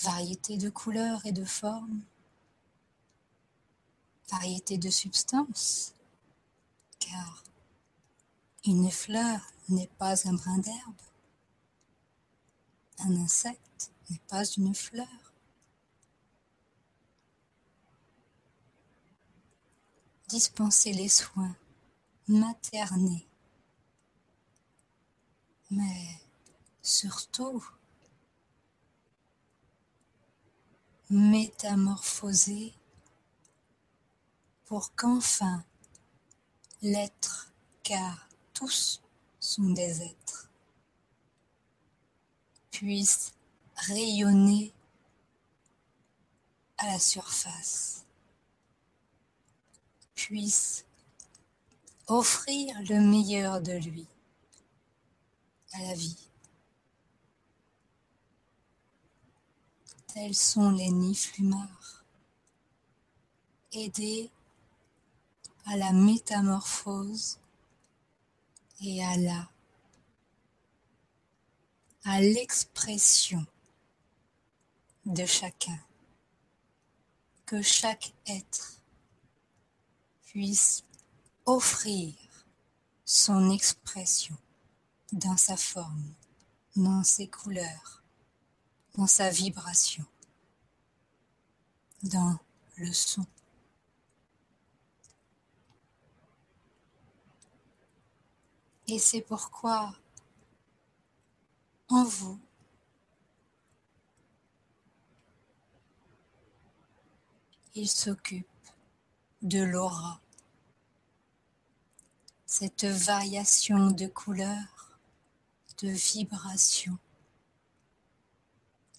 variété 0.00 0.56
de 0.56 0.70
couleurs 0.70 1.26
et 1.26 1.32
de 1.32 1.44
formes, 1.44 2.00
variété 4.30 4.78
de 4.78 4.88
substances, 4.88 5.94
car 7.00 7.44
une 8.64 8.90
fleur 8.90 9.40
n'est 9.68 9.90
pas 9.98 10.26
un 10.26 10.32
brin 10.32 10.58
d'herbe, 10.58 11.02
un 13.00 13.14
insecte 13.16 13.90
n'est 14.08 14.20
pas 14.28 14.44
une 14.44 14.74
fleur. 14.74 15.31
Dispenser 20.32 20.94
les 20.94 21.10
soins 21.10 21.54
materner, 22.26 23.28
mais 25.70 26.22
surtout 26.80 27.62
métamorphoser 31.10 32.72
pour 34.64 34.94
qu'enfin 34.94 35.66
l'être, 36.80 37.52
car 37.82 38.26
tous 38.54 39.02
sont 39.38 39.68
des 39.68 40.00
êtres, 40.00 40.48
puisse 42.70 43.34
rayonner 43.76 44.72
à 46.78 46.86
la 46.86 46.98
surface, 46.98 48.06
puisse 50.26 50.84
offrir 52.06 52.80
le 52.88 53.00
meilleur 53.00 53.60
de 53.60 53.72
lui 53.72 54.06
à 55.72 55.82
la 55.82 55.94
vie. 55.94 56.28
Tels 60.06 60.34
sont 60.34 60.70
les 60.70 60.90
niflumards, 60.90 62.04
aider 63.72 64.30
à 65.66 65.76
la 65.76 65.92
métamorphose 65.92 67.38
et 68.80 69.04
à 69.04 69.16
la 69.16 69.48
à 72.04 72.20
l'expression 72.20 73.44
de 75.06 75.24
chacun, 75.24 75.78
que 77.46 77.62
chaque 77.62 78.12
être 78.26 78.81
puisse 80.32 80.82
offrir 81.44 82.14
son 83.04 83.50
expression 83.50 84.34
dans 85.12 85.36
sa 85.36 85.58
forme, 85.58 86.14
dans 86.74 87.04
ses 87.04 87.28
couleurs, 87.28 88.02
dans 88.94 89.06
sa 89.06 89.28
vibration, 89.28 90.06
dans 92.02 92.38
le 92.78 92.90
son. 92.94 93.26
Et 98.88 98.98
c'est 98.98 99.20
pourquoi 99.20 99.94
en 101.90 102.04
vous, 102.04 102.40
il 107.74 107.86
s'occupe 107.86 108.46
de 109.42 109.62
l'aura 109.62 110.22
cette 112.52 112.84
variation 112.84 113.92
de 113.92 114.06
couleurs, 114.06 114.98
de 115.80 115.88
vibrations 115.88 116.98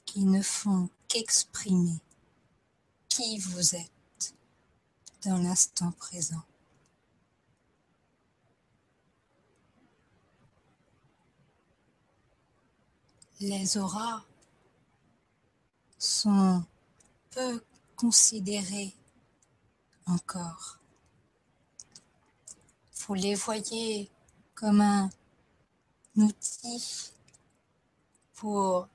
qui 0.06 0.26
ne 0.26 0.42
font 0.42 0.90
qu'exprimer 1.08 2.00
qui 3.10 3.38
vous 3.38 3.76
êtes 3.76 4.36
dans 5.24 5.38
l'instant 5.38 5.92
présent. 5.92 6.42
Les 13.40 13.78
auras 13.78 14.24
sont 16.00 16.64
peu 17.30 17.64
considérées 17.96 18.96
encore 20.06 20.80
vous 23.08 23.16
les 23.16 23.36
voyez 23.36 24.10
comme 24.56 24.80
un 24.80 25.10
outil 26.16 27.12
pour 28.36 28.88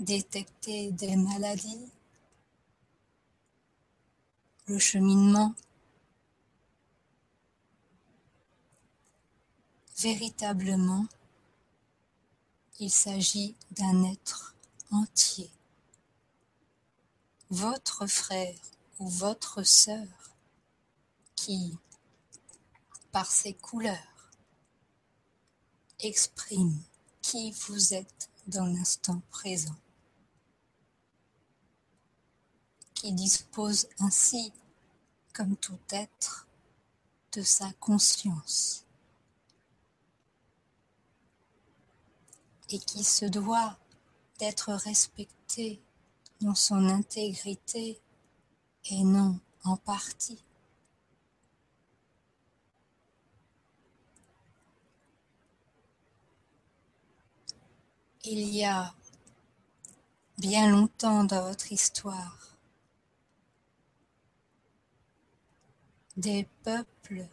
détecter 0.00 0.90
des 0.90 1.14
maladies, 1.14 1.88
le 4.66 4.80
cheminement. 4.80 5.54
Véritablement, 9.98 11.06
il 12.80 12.90
s'agit 12.90 13.54
d'un 13.70 14.02
être 14.10 14.56
entier. 14.90 15.52
Votre 17.50 18.08
frère 18.08 18.58
ou 18.98 19.08
votre 19.08 19.62
sœur 19.62 20.21
qui, 21.44 21.76
par 23.10 23.26
ses 23.26 23.52
couleurs, 23.52 24.30
exprime 25.98 26.80
qui 27.20 27.50
vous 27.50 27.94
êtes 27.94 28.30
dans 28.46 28.66
l'instant 28.66 29.20
présent, 29.32 29.74
qui 32.94 33.12
dispose 33.12 33.88
ainsi, 33.98 34.52
comme 35.32 35.56
tout 35.56 35.80
être, 35.90 36.46
de 37.32 37.42
sa 37.42 37.72
conscience 37.80 38.84
et 42.70 42.78
qui 42.78 43.02
se 43.02 43.24
doit 43.24 43.76
d'être 44.38 44.72
respecté 44.72 45.82
dans 46.40 46.54
son 46.54 46.88
intégrité 46.88 48.00
et 48.90 49.02
non 49.02 49.40
en 49.64 49.76
partie. 49.76 50.44
Il 58.24 58.54
y 58.54 58.64
a 58.64 58.94
bien 60.38 60.70
longtemps 60.70 61.24
dans 61.24 61.42
votre 61.42 61.72
histoire 61.72 62.56
des 66.16 66.46
peuples 66.62 67.26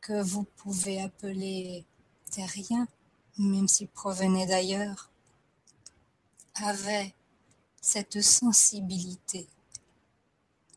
que 0.00 0.20
vous 0.20 0.42
pouvez 0.56 1.00
appeler 1.00 1.84
terriens, 2.32 2.88
même 3.38 3.68
s'ils 3.68 3.86
provenaient 3.86 4.46
d'ailleurs, 4.46 5.08
avaient 6.56 7.14
cette 7.80 8.22
sensibilité 8.22 9.46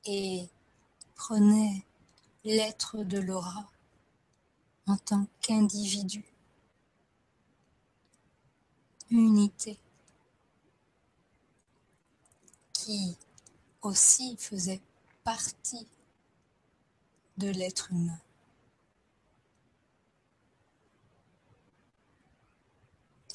et 0.06 0.48
prenaient 1.16 1.84
l'être 2.46 2.98
de 2.98 3.18
l'aura 3.18 3.68
en 4.86 4.98
tant 4.98 5.26
qu'individu 5.42 6.24
unité 9.10 9.78
qui 12.74 13.18
aussi 13.82 14.36
faisait 14.38 14.82
partie 15.24 15.88
de 17.38 17.50
l'être 17.50 17.92
humain. 17.92 18.20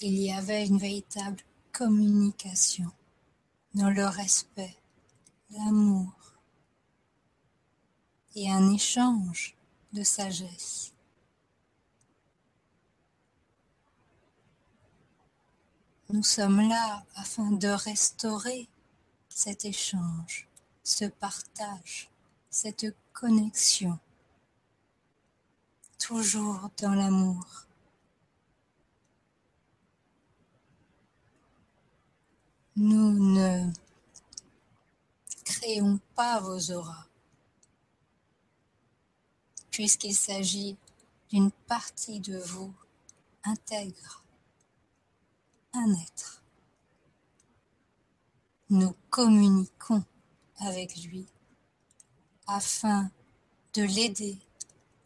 Il 0.01 0.19
y 0.19 0.33
avait 0.33 0.67
une 0.67 0.79
véritable 0.79 1.43
communication 1.73 2.91
dans 3.75 3.91
le 3.91 4.05
respect, 4.07 4.77
l'amour 5.51 6.13
et 8.35 8.51
un 8.51 8.73
échange 8.73 9.55
de 9.93 10.03
sagesse. 10.03 10.92
Nous 16.13 16.23
sommes 16.23 16.61
là 16.69 17.07
afin 17.15 17.53
de 17.53 17.69
restaurer 17.69 18.69
cet 19.31 19.65
échange, 19.65 20.47
ce 20.85 21.07
partage, 21.07 22.11
cette 22.51 22.95
connexion, 23.15 23.99
toujours 25.99 26.69
dans 26.83 26.93
l'amour. 26.95 27.65
Nous 32.77 33.35
ne 33.35 33.73
créons 35.47 35.99
pas 36.15 36.41
vos 36.41 36.73
auras, 36.73 37.07
puisqu'il 39.71 40.15
s'agit 40.15 40.77
d'une 41.31 41.51
partie 41.51 42.21
de 42.21 42.37
vous 42.37 42.75
intègre 43.45 44.22
un 45.75 45.95
être. 45.95 46.43
Nous 48.71 48.95
communiquons 49.11 50.05
avec 50.59 50.97
lui 51.05 51.27
afin 52.47 53.11
de 53.75 53.83
l'aider 53.83 54.39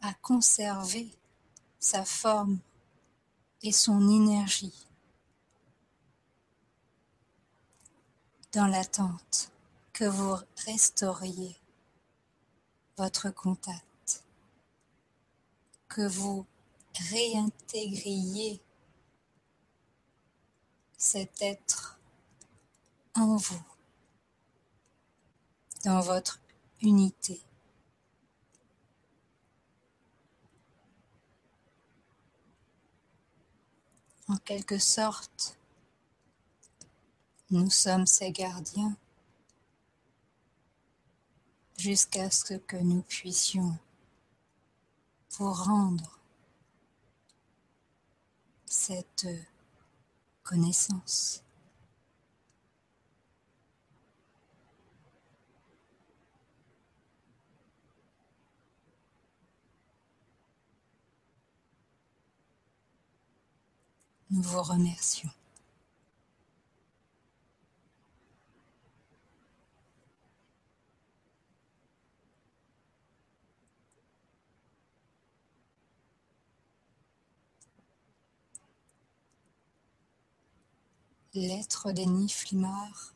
à 0.01 0.15
conserver 0.15 1.09
sa 1.79 2.05
forme 2.05 2.59
et 3.63 3.73
son 3.73 4.09
énergie 4.09 4.87
dans 8.53 8.67
l'attente 8.67 9.51
que 9.93 10.05
vous 10.05 10.37
restauriez 10.67 11.57
votre 12.97 13.31
contact, 13.31 14.25
que 15.89 16.07
vous 16.07 16.47
réintégriez 17.11 18.61
cet 21.09 21.41
être 21.41 22.01
en 23.15 23.37
vous, 23.37 23.63
dans 25.85 26.01
votre 26.01 26.41
unité. 26.83 27.41
En 34.27 34.37
quelque 34.39 34.79
sorte, 34.79 35.57
nous 37.51 37.71
sommes 37.71 38.07
ses 38.07 38.33
gardiens 38.33 38.97
jusqu'à 41.79 42.33
ce 42.33 42.55
que 42.55 42.79
nous 42.79 43.03
puissions 43.03 43.79
vous 45.39 45.53
rendre 45.53 46.19
cette 48.65 49.29
Nous 64.31 64.43
vous 64.43 64.63
remercions. 64.63 65.36
L'être 81.39 81.93
des 81.93 82.07
Niflimar 82.07 83.13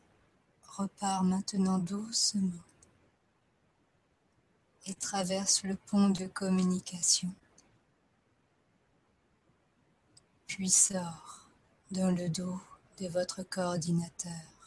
repart 0.77 1.23
maintenant 1.23 1.79
doucement 1.79 2.51
et 4.85 4.93
traverse 4.93 5.63
le 5.63 5.75
pont 5.75 6.09
de 6.09 6.27
communication, 6.27 7.33
puis 10.45 10.69
sort 10.69 11.47
dans 11.89 12.15
le 12.15 12.29
dos 12.29 12.61
de 12.99 13.07
votre 13.07 13.41
coordinateur. 13.41 14.60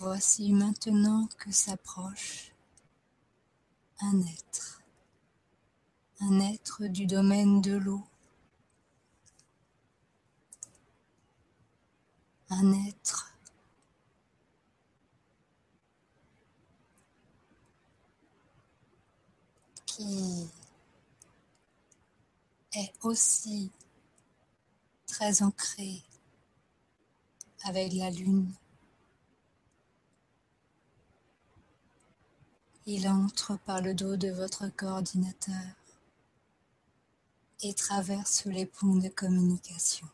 Voici 0.00 0.50
maintenant 0.54 1.28
que 1.36 1.52
s'approche 1.52 2.52
un 4.00 4.18
être, 4.22 4.80
un 6.20 6.40
être 6.40 6.86
du 6.86 7.04
domaine 7.04 7.60
de 7.60 7.76
l'eau, 7.76 8.02
un 12.48 12.72
être 12.86 13.36
qui 19.84 20.48
est 22.72 22.92
aussi 23.02 23.70
très 25.06 25.42
ancré 25.42 26.02
avec 27.64 27.92
la 27.92 28.10
lune. 28.10 28.50
Il 32.86 33.06
entre 33.08 33.58
par 33.58 33.82
le 33.82 33.94
dos 33.94 34.16
de 34.16 34.28
votre 34.28 34.68
coordinateur 34.68 35.74
et 37.62 37.74
traverse 37.74 38.46
les 38.46 38.66
ponts 38.66 38.96
de 38.96 39.08
communication. 39.08 40.08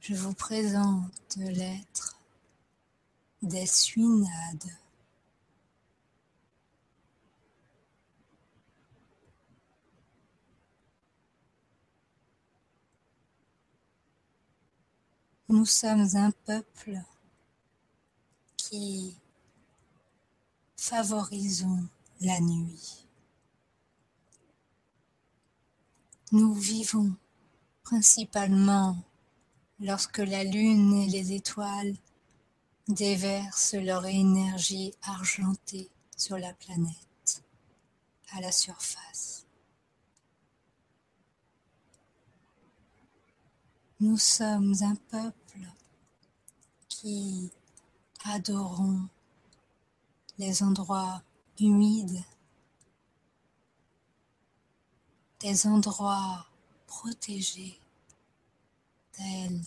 Je 0.00 0.14
vous 0.14 0.32
présente 0.32 1.36
l'être 1.36 2.18
des 3.42 3.66
suinades. 3.66 4.72
Nous 15.50 15.64
sommes 15.64 16.06
un 16.14 16.30
peuple 16.44 17.00
qui 18.58 19.16
favorisons 20.76 21.88
la 22.20 22.38
nuit. 22.38 23.06
Nous 26.32 26.52
vivons 26.52 27.14
principalement 27.82 28.98
lorsque 29.80 30.18
la 30.18 30.44
lune 30.44 30.92
et 30.92 31.06
les 31.06 31.32
étoiles 31.32 31.96
déversent 32.88 33.72
leur 33.72 34.04
énergie 34.04 34.92
argentée 35.02 35.88
sur 36.14 36.36
la 36.36 36.52
planète, 36.52 37.42
à 38.32 38.42
la 38.42 38.52
surface. 38.52 39.37
Nous 44.00 44.16
sommes 44.16 44.76
un 44.82 44.94
peuple 44.94 45.58
qui 46.88 47.50
adorons 48.22 49.08
les 50.38 50.62
endroits 50.62 51.20
humides, 51.58 52.22
des 55.40 55.66
endroits 55.66 56.46
protégés 56.86 57.80
tels 59.10 59.64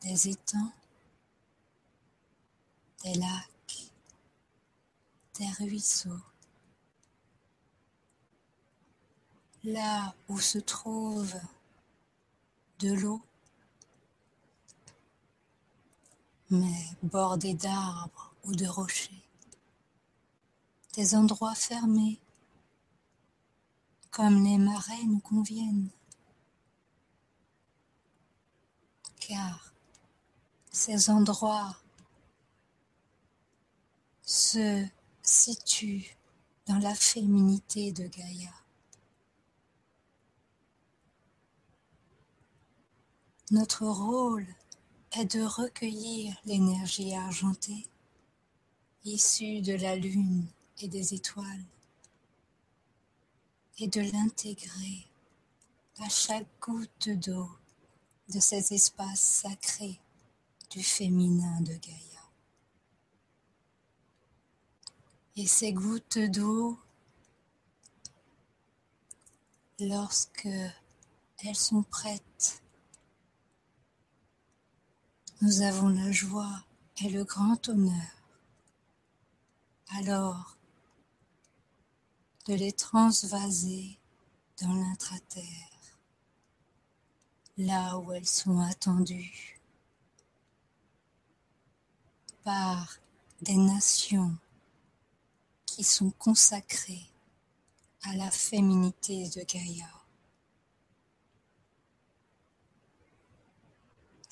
des 0.00 0.28
étangs, 0.30 0.72
des 3.04 3.12
lacs, 3.12 3.90
des 5.34 5.50
ruisseaux. 5.58 6.24
Là 9.64 10.14
où 10.30 10.38
se 10.38 10.56
trouve 10.60 11.34
de 12.78 12.94
l'eau 12.94 13.20
mais 16.50 16.86
bordés 17.02 17.54
d'arbres 17.54 18.32
ou 18.44 18.54
de 18.54 18.66
rochers, 18.66 19.22
des 20.94 21.14
endroits 21.14 21.54
fermés, 21.54 22.20
comme 24.10 24.44
les 24.44 24.58
marais 24.58 25.04
nous 25.04 25.20
conviennent, 25.20 25.90
car 29.20 29.72
ces 30.70 31.10
endroits 31.10 31.76
se 34.22 34.86
situent 35.22 36.16
dans 36.66 36.78
la 36.78 36.94
féminité 36.94 37.92
de 37.92 38.06
Gaïa. 38.06 38.52
Notre 43.50 43.86
rôle 43.86 44.46
est 45.18 45.36
de 45.36 45.42
recueillir 45.42 46.36
l'énergie 46.44 47.14
argentée 47.14 47.86
issue 49.04 49.62
de 49.62 49.72
la 49.72 49.96
lune 49.96 50.46
et 50.82 50.88
des 50.88 51.14
étoiles 51.14 51.64
et 53.78 53.88
de 53.88 54.00
l'intégrer 54.00 55.06
à 56.00 56.08
chaque 56.08 56.46
goutte 56.60 57.08
d'eau 57.08 57.48
de 58.28 58.40
ces 58.40 58.74
espaces 58.74 59.20
sacrés 59.20 60.00
du 60.70 60.82
féminin 60.82 61.60
de 61.60 61.74
Gaïa. 61.74 62.22
Et 65.36 65.46
ces 65.46 65.72
gouttes 65.72 66.18
d'eau, 66.18 66.78
lorsque 69.78 70.48
elles 71.44 71.56
sont 71.56 71.84
prêtes 71.84 72.62
nous 75.42 75.60
avons 75.60 75.88
la 75.88 76.10
joie 76.12 76.64
et 77.02 77.10
le 77.10 77.24
grand 77.24 77.68
honneur 77.68 78.16
alors 79.94 80.56
de 82.46 82.54
les 82.54 82.72
transvaser 82.72 83.98
dans 84.62 84.72
l'intraterre, 84.72 85.98
là 87.58 87.98
où 87.98 88.12
elles 88.12 88.26
sont 88.26 88.60
attendues 88.60 89.60
par 92.42 92.98
des 93.42 93.56
nations 93.56 94.36
qui 95.66 95.84
sont 95.84 96.10
consacrées 96.12 97.10
à 98.02 98.14
la 98.16 98.30
féminité 98.30 99.28
de 99.30 99.42
Gaïa. 99.42 99.95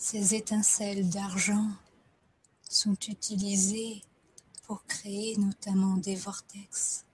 Ces 0.07 0.35
étincelles 0.35 1.09
d'argent 1.09 1.71
sont 2.69 2.99
utilisées 3.09 4.03
pour 4.64 4.85
créer 4.85 5.35
notamment 5.38 5.97
des 5.97 6.14
vortex 6.14 7.07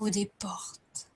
ou 0.00 0.08
des 0.08 0.24
portes. 0.24 1.10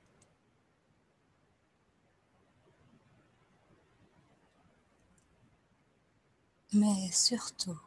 Mais 6.75 7.11
surtout, 7.11 7.81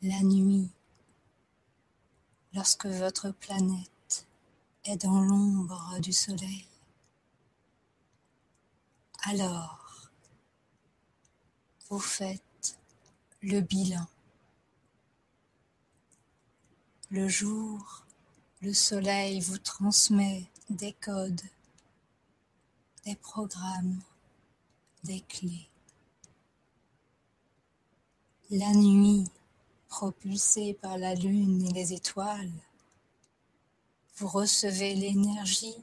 la 0.00 0.22
nuit, 0.22 0.70
lorsque 2.54 2.86
votre 2.86 3.32
planète 3.32 4.26
est 4.84 4.96
dans 4.96 5.20
l'ombre 5.20 5.98
du 6.00 6.14
soleil, 6.14 6.66
alors, 9.22 10.10
vous 11.88 12.00
faites 12.00 12.78
le 13.40 13.60
bilan. 13.60 14.06
Le 17.10 17.28
jour, 17.28 18.04
le 18.62 18.72
soleil 18.72 19.40
vous 19.40 19.58
transmet 19.58 20.50
des 20.70 20.92
codes, 20.94 21.42
des 23.04 23.14
programmes, 23.16 24.00
des 25.04 25.20
clés. 25.20 25.68
La 28.50 28.72
nuit, 28.72 29.28
propulsée 29.88 30.74
par 30.74 30.98
la 30.98 31.14
lune 31.14 31.66
et 31.66 31.72
les 31.72 31.92
étoiles, 31.92 32.52
vous 34.16 34.28
recevez 34.28 34.94
l'énergie 34.94 35.76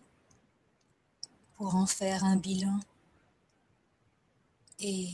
pour 1.55 1.75
en 1.75 1.85
faire 1.85 2.23
un 2.23 2.35
bilan 2.35 2.79
et 4.79 5.13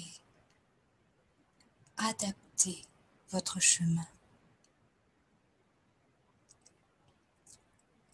adapter 1.97 2.81
votre 3.31 3.59
chemin. 3.59 4.07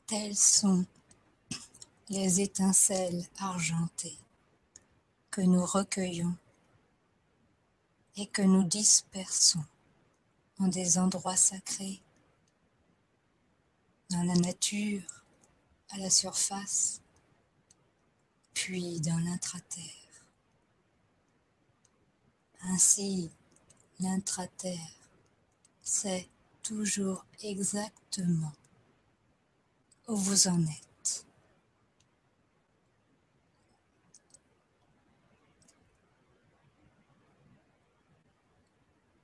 Telles 0.08 0.36
sont 0.36 0.86
les 2.10 2.42
étincelles 2.42 3.26
argentées 3.40 4.18
que 5.30 5.42
nous 5.42 5.66
recueillons 5.66 6.36
et 8.18 8.28
que 8.28 8.42
nous 8.42 8.64
dispersons 8.64 9.64
en 10.60 10.68
des 10.68 10.98
endroits 10.98 11.38
sacrés, 11.38 12.02
dans 14.10 14.24
la 14.24 14.36
nature, 14.36 15.24
à 15.90 15.98
la 15.98 16.10
surface, 16.10 17.02
puis 18.54 19.00
dans 19.00 19.18
l'intraterre. 19.18 20.01
Ainsi, 22.63 23.32
l'intraterre 24.00 24.93
sait 25.82 26.28
toujours 26.62 27.26
exactement 27.41 28.54
où 30.08 30.15
vous 30.15 30.47
en 30.47 30.62
êtes. 30.62 31.26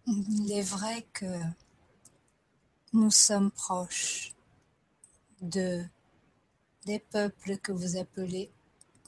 Il 0.08 0.52
est 0.52 0.62
vrai 0.62 1.06
que 1.14 1.26
nous 2.94 3.12
sommes 3.12 3.52
proches 3.52 4.34
de 5.42 5.86
des 6.86 7.00
peuples 7.00 7.58
que 7.58 7.74
vous 7.74 7.98
appelez 7.98 8.50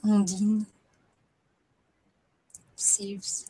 ondines, 0.04 0.66
sylphes, 2.76 3.46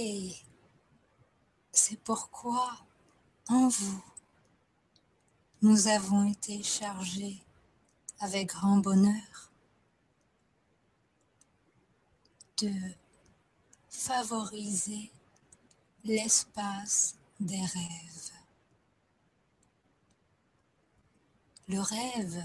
Et 0.00 0.32
c'est 1.72 1.98
pourquoi 1.98 2.78
en 3.48 3.66
vous, 3.66 4.00
nous 5.60 5.88
avons 5.88 6.30
été 6.30 6.62
chargés 6.62 7.42
avec 8.20 8.50
grand 8.50 8.76
bonheur 8.76 9.50
de 12.58 12.72
favoriser 13.90 15.10
l'espace 16.04 17.16
des 17.40 17.60
rêves. 17.60 18.32
Le 21.66 21.80
rêve 21.80 22.44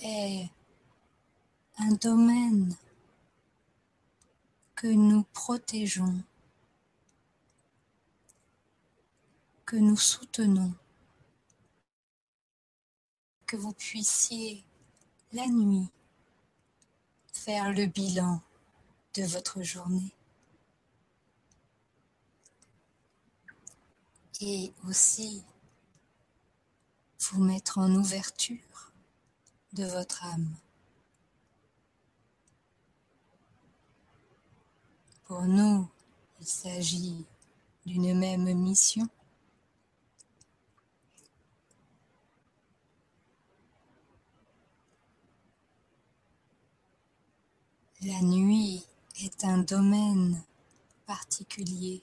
est 0.00 0.50
un 1.78 1.92
domaine 1.92 2.76
que 4.78 4.86
nous 4.86 5.24
protégeons, 5.32 6.22
que 9.66 9.74
nous 9.74 9.96
soutenons, 9.96 10.72
que 13.44 13.56
vous 13.56 13.72
puissiez 13.72 14.62
la 15.32 15.48
nuit 15.48 15.88
faire 17.32 17.72
le 17.72 17.86
bilan 17.86 18.40
de 19.14 19.24
votre 19.24 19.64
journée 19.64 20.14
et 24.40 24.72
aussi 24.86 25.42
vous 27.18 27.42
mettre 27.42 27.78
en 27.78 27.92
ouverture 27.96 28.92
de 29.72 29.86
votre 29.86 30.24
âme. 30.24 30.54
Pour 35.28 35.42
nous, 35.42 35.86
il 36.40 36.46
s'agit 36.46 37.26
d'une 37.84 38.18
même 38.18 38.50
mission. 38.54 39.06
La 48.00 48.22
nuit 48.22 48.86
est 49.20 49.44
un 49.44 49.58
domaine 49.58 50.42
particulier 51.04 52.02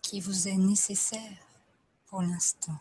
qui 0.00 0.20
vous 0.20 0.46
est 0.46 0.56
nécessaire 0.56 1.36
pour 2.06 2.22
l'instant. 2.22 2.78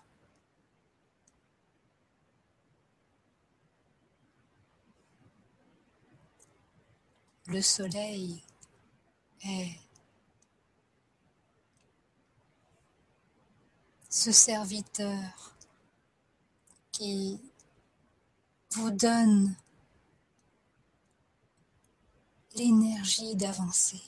Le 7.47 7.61
soleil 7.61 8.43
est 9.41 9.71
ce 14.09 14.31
serviteur 14.31 15.55
qui 16.91 17.39
vous 18.71 18.91
donne 18.91 19.55
l'énergie 22.55 23.35
d'avancer 23.35 24.01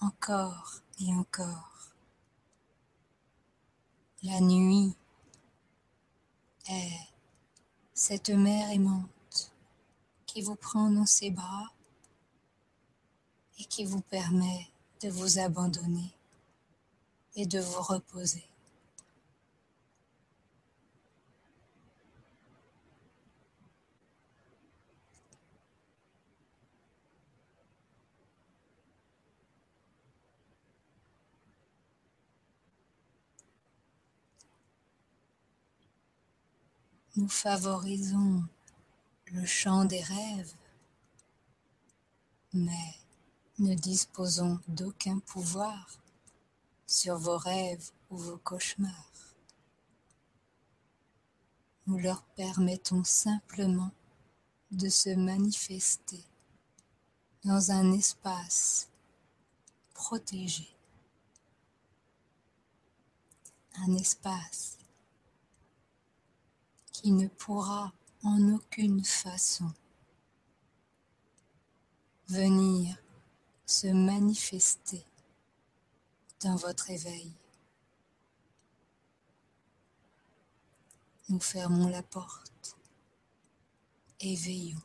encore 0.00 0.80
et 1.00 1.12
encore. 1.12 1.90
La 4.22 4.40
nuit 4.40 4.94
est 6.68 6.98
cette 7.94 8.30
mère 8.30 8.70
aimante 8.70 9.52
qui 10.26 10.42
vous 10.42 10.56
prend 10.56 10.90
dans 10.90 11.06
ses 11.06 11.30
bras 11.30 11.73
et 13.58 13.64
qui 13.64 13.84
vous 13.84 14.00
permet 14.00 14.68
de 15.02 15.08
vous 15.08 15.38
abandonner 15.38 16.12
et 17.36 17.46
de 17.46 17.60
vous 17.60 17.82
reposer. 17.82 18.44
Nous 37.16 37.28
favorisons 37.28 38.42
le 39.26 39.46
chant 39.46 39.84
des 39.84 40.02
rêves, 40.02 40.52
mais 42.52 43.03
ne 43.58 43.74
disposons 43.74 44.58
d'aucun 44.66 45.20
pouvoir 45.20 45.98
sur 46.86 47.16
vos 47.16 47.38
rêves 47.38 47.90
ou 48.10 48.16
vos 48.16 48.38
cauchemars. 48.38 49.10
Nous 51.86 51.98
leur 51.98 52.22
permettons 52.36 53.04
simplement 53.04 53.92
de 54.70 54.88
se 54.88 55.10
manifester 55.10 56.24
dans 57.44 57.70
un 57.70 57.92
espace 57.92 58.88
protégé, 59.92 60.66
un 63.76 63.94
espace 63.94 64.78
qui 66.90 67.12
ne 67.12 67.28
pourra 67.28 67.92
en 68.22 68.48
aucune 68.54 69.04
façon 69.04 69.70
venir 72.28 73.03
se 73.66 73.86
manifester 73.86 75.04
dans 76.40 76.56
votre 76.56 76.90
éveil. 76.90 77.32
Nous 81.28 81.40
fermons 81.40 81.88
la 81.88 82.02
porte 82.02 82.76
et 84.20 84.36
veillons. 84.36 84.78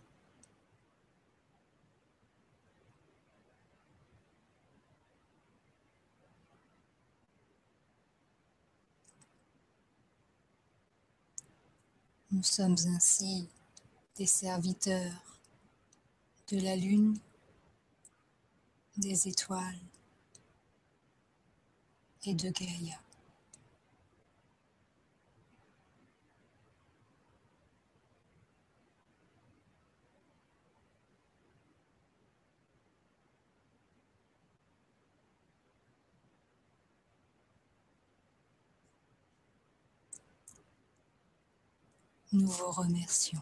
Nous 12.31 12.43
sommes 12.43 12.77
ainsi 12.87 13.49
des 14.15 14.27
serviteurs 14.27 15.39
de 16.49 16.59
la 16.61 16.75
lune 16.75 17.19
des 18.99 19.28
étoiles 19.30 19.80
et 22.26 22.34
de 22.34 22.49
Gaïa. 22.49 22.99
Nous 42.32 42.45
vous 42.47 42.71
remercions. 42.71 43.41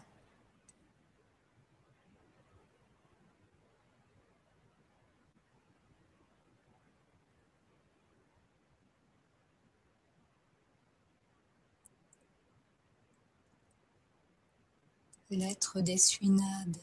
L'être 15.30 15.82
des 15.82 15.98
suinades 15.98 16.80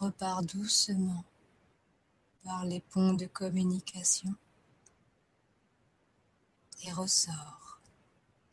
repart 0.00 0.42
doucement 0.46 1.22
par 2.44 2.64
les 2.64 2.80
ponts 2.80 3.12
de 3.12 3.26
communication 3.26 4.34
et 6.84 6.92
ressort 6.92 7.78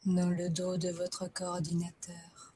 dans 0.05 0.29
le 0.29 0.49
dos 0.49 0.75
de 0.75 0.89
votre 0.89 1.27
coordinateur. 1.27 2.53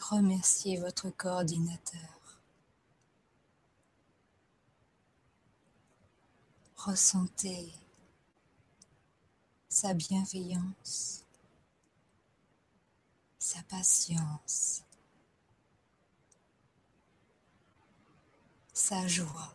Remerciez 0.00 0.80
votre 0.80 1.10
coordinateur. 1.10 2.40
Ressentez 6.74 7.72
sa 9.80 9.94
bienveillance 9.94 11.24
sa 13.38 13.62
patience, 13.62 14.84
sa 18.74 19.08
joie 19.08 19.54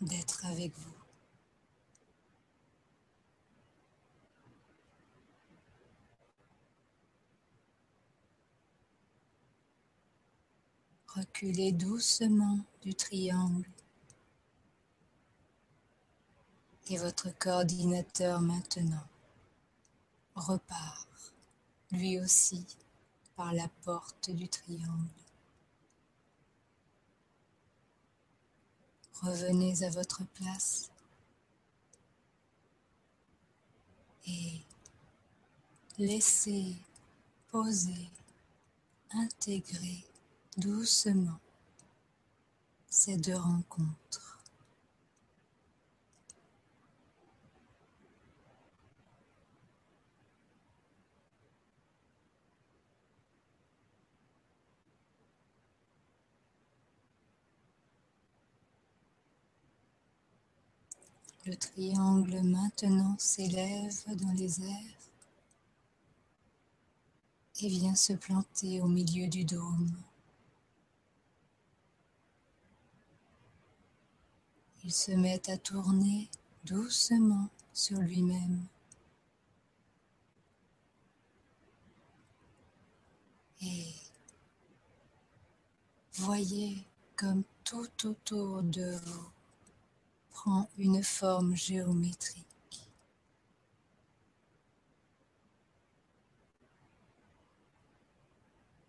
d'être 0.00 0.46
avec 0.46 0.72
vous. 0.78 0.94
Reculez 11.08 11.72
doucement 11.72 12.60
du 12.80 12.94
triangle 12.94 13.68
et 16.88 16.96
votre 16.96 17.28
coordinateur 17.38 18.40
maintenant 18.40 19.09
repart 20.40 21.08
lui 21.92 22.18
aussi 22.18 22.66
par 23.36 23.52
la 23.52 23.68
porte 23.84 24.30
du 24.30 24.48
triangle. 24.48 25.08
Revenez 29.22 29.82
à 29.82 29.90
votre 29.90 30.24
place 30.34 30.90
et 34.26 34.60
laissez 35.98 36.76
poser, 37.48 38.10
intégrer 39.12 40.04
doucement 40.56 41.40
ces 42.88 43.16
deux 43.16 43.36
rencontres. 43.36 44.29
Le 61.50 61.56
triangle 61.56 62.42
maintenant 62.44 63.16
s'élève 63.18 64.04
dans 64.14 64.30
les 64.34 64.62
airs 64.62 65.00
et 67.60 67.68
vient 67.68 67.96
se 67.96 68.12
planter 68.12 68.80
au 68.80 68.86
milieu 68.86 69.26
du 69.26 69.44
dôme. 69.44 69.90
Il 74.84 74.92
se 74.92 75.10
met 75.10 75.50
à 75.50 75.58
tourner 75.58 76.30
doucement 76.66 77.48
sur 77.72 77.98
lui-même. 77.98 78.64
Et 83.60 83.92
voyez 86.12 86.84
comme 87.16 87.42
tout 87.64 88.06
autour 88.06 88.62
de 88.62 88.94
vous 89.04 89.39
prend 90.42 90.70
une 90.78 91.02
forme 91.02 91.54
géométrique. 91.54 92.46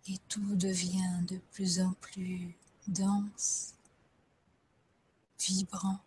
Et 0.08 0.18
tout 0.30 0.56
devient 0.56 1.26
de 1.28 1.40
plus 1.52 1.82
en 1.82 1.92
plus 2.00 2.56
dense, 2.88 3.74
vibrant. 5.40 6.00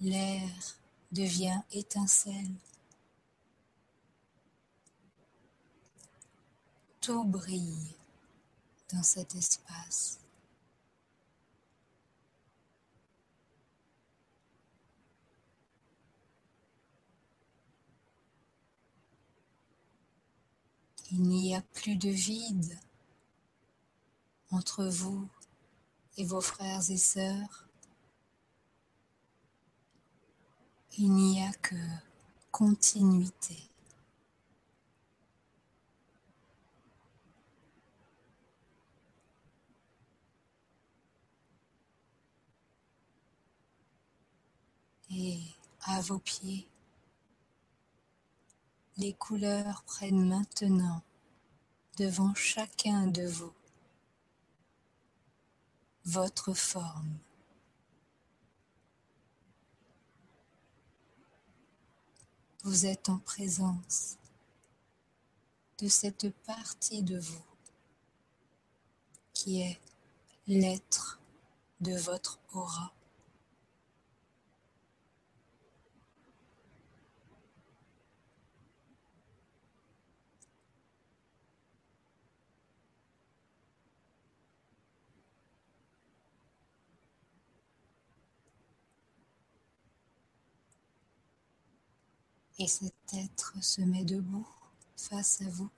L'air 0.00 0.50
devient 1.12 1.60
étincelle. 1.70 2.56
Tout 7.00 7.22
brille 7.22 7.97
dans 8.92 9.02
cet 9.02 9.34
espace. 9.34 10.18
Il 21.10 21.22
n'y 21.22 21.54
a 21.54 21.62
plus 21.62 21.96
de 21.96 22.10
vide 22.10 22.78
entre 24.50 24.84
vous 24.84 25.26
et 26.18 26.24
vos 26.24 26.42
frères 26.42 26.90
et 26.90 26.98
sœurs. 26.98 27.66
Il 30.98 31.12
n'y 31.12 31.42
a 31.42 31.52
que 31.54 31.76
continuité. 32.50 33.67
Et 45.10 45.40
à 45.82 46.00
vos 46.02 46.18
pieds, 46.18 46.68
les 48.98 49.14
couleurs 49.14 49.82
prennent 49.84 50.28
maintenant 50.28 51.02
devant 51.96 52.34
chacun 52.34 53.06
de 53.06 53.26
vous 53.26 53.52
votre 56.04 56.52
forme. 56.52 57.18
Vous 62.64 62.86
êtes 62.86 63.08
en 63.08 63.18
présence 63.18 64.16
de 65.78 65.88
cette 65.88 66.30
partie 66.44 67.02
de 67.02 67.18
vous 67.18 67.44
qui 69.32 69.60
est 69.60 69.80
l'être 70.48 71.20
de 71.80 71.94
votre 71.96 72.40
aura. 72.52 72.92
Et 92.58 92.66
cet 92.66 92.94
être 93.14 93.54
se 93.62 93.80
met 93.82 94.04
debout 94.04 94.48
face 94.96 95.42
à 95.42 95.48
vous, 95.48 95.70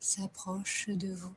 s'approche 0.00 0.88
de 0.88 1.12
vous 1.14 1.34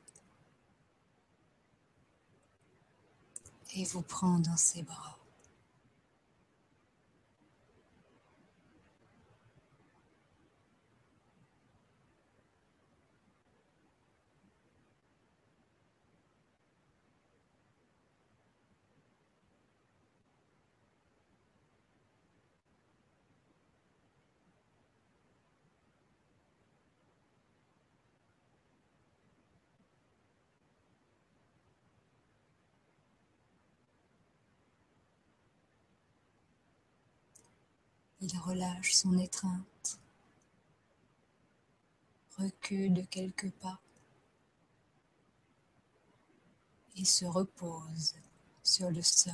et 3.76 3.86
vous 3.86 4.02
prend 4.02 4.40
dans 4.40 4.58
ses 4.58 4.82
bras. 4.82 5.19
Il 38.22 38.38
relâche 38.38 38.96
son 38.96 39.18
étreinte, 39.18 40.00
recule 42.38 42.94
de 42.94 43.02
quelques 43.02 43.52
pas 43.52 43.80
et 46.98 47.06
se 47.06 47.24
repose 47.24 48.16
sur 48.62 48.92
le 48.92 49.02
sol. 49.02 49.34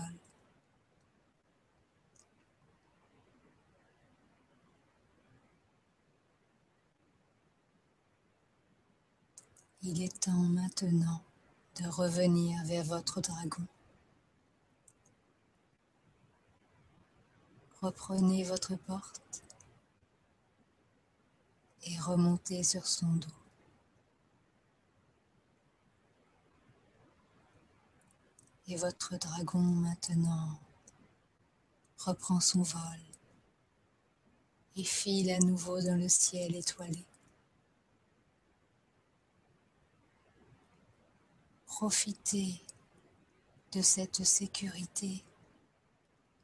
Il 9.82 10.02
est 10.02 10.20
temps 10.20 10.32
maintenant 10.32 11.22
de 11.80 11.88
revenir 11.88 12.64
vers 12.66 12.84
votre 12.84 13.22
dragon. 13.22 13.68
Reprenez 17.86 18.44
votre 18.44 18.76
porte 18.76 19.44
et 21.84 22.00
remontez 22.00 22.64
sur 22.64 22.88
son 22.88 23.14
dos. 23.14 23.28
Et 28.68 28.76
votre 28.76 29.18
dragon 29.18 29.60
maintenant 29.60 30.60
reprend 32.00 32.40
son 32.40 32.64
vol 32.64 32.82
et 34.76 34.84
file 34.84 35.30
à 35.30 35.38
nouveau 35.38 35.80
dans 35.80 35.96
le 35.96 36.10
ciel 36.10 36.56
étoilé. 36.56 37.06
Profitez 41.68 42.64
de 43.74 43.84
cette 43.84 44.24
sécurité 44.24 45.24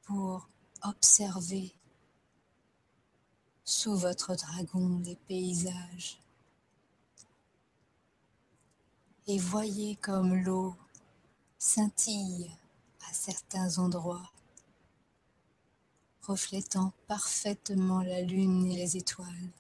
pour 0.04 0.48
observer 0.84 1.74
sous 3.64 3.96
votre 3.96 4.36
dragon 4.36 5.00
les 5.06 5.16
paysages 5.16 6.22
et 9.28 9.38
voyez 9.38 9.96
comme 9.98 10.36
l'eau 10.36 10.76
scintille 11.58 12.52
à 13.08 13.14
certains 13.14 13.78
endroits, 13.78 14.32
reflétant 16.24 16.92
parfaitement 17.08 18.02
la 18.02 18.22
lune 18.22 18.66
et 18.72 18.76
les 18.76 18.98
étoiles. 18.98 19.52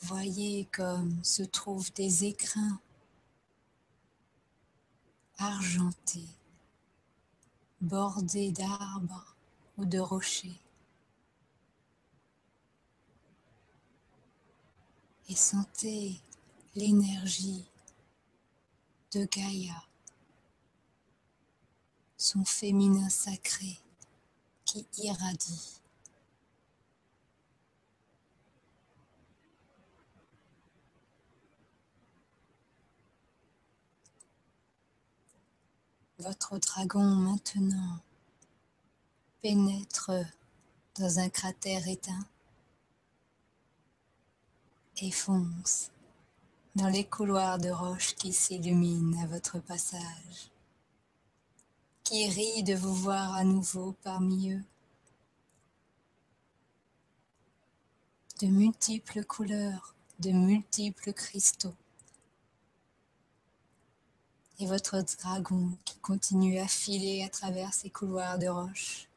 Voyez 0.00 0.66
comme 0.72 1.22
se 1.22 1.42
trouvent 1.42 1.92
des 1.92 2.24
écrins 2.24 2.80
argentés, 5.40 6.28
bordés 7.80 8.52
d'arbres 8.52 9.34
ou 9.78 9.84
de 9.84 9.98
rochers. 9.98 10.60
Et 15.28 15.34
sentez 15.34 16.20
l'énergie 16.74 17.64
de 19.12 19.24
Gaïa, 19.24 19.82
son 22.16 22.44
féminin 22.44 23.08
sacré 23.08 23.78
qui 24.64 24.86
irradie. 24.98 25.80
Votre 36.20 36.58
dragon 36.58 37.02
maintenant 37.02 37.98
pénètre 39.40 40.10
dans 40.98 41.18
un 41.18 41.30
cratère 41.30 41.88
éteint 41.88 42.26
et 44.98 45.10
fonce 45.12 45.90
dans 46.76 46.88
les 46.88 47.04
couloirs 47.04 47.58
de 47.58 47.70
roches 47.70 48.14
qui 48.16 48.34
s'illuminent 48.34 49.22
à 49.22 49.28
votre 49.28 49.60
passage, 49.60 50.50
qui 52.04 52.28
rient 52.28 52.64
de 52.64 52.74
vous 52.74 52.94
voir 52.94 53.32
à 53.32 53.44
nouveau 53.44 53.94
parmi 54.02 54.52
eux. 54.52 54.64
De 58.42 58.46
multiples 58.48 59.24
couleurs, 59.24 59.94
de 60.18 60.32
multiples 60.32 61.14
cristaux 61.14 61.76
et 64.60 64.66
votre 64.66 65.00
dragon 65.16 65.70
qui 65.86 65.96
continue 66.00 66.58
à 66.58 66.68
filer 66.68 67.24
à 67.24 67.30
travers 67.30 67.72
ces 67.72 67.88
couloirs 67.88 68.38
de 68.38 68.46
roches. 68.46 69.08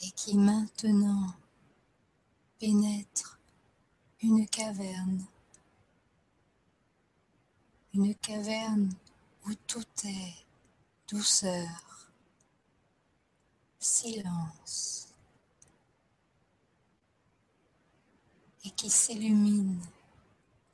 Et 0.00 0.10
qui 0.12 0.38
maintenant 0.38 1.34
pénètre 2.58 3.38
une 4.22 4.46
caverne, 4.48 5.24
une 7.92 8.14
caverne 8.14 8.94
où 9.46 9.54
tout 9.66 9.84
est 10.04 10.34
douceur, 11.08 12.10
silence. 13.78 15.08
Et 18.64 18.70
qui 18.70 18.90
s'illumine 18.90 19.80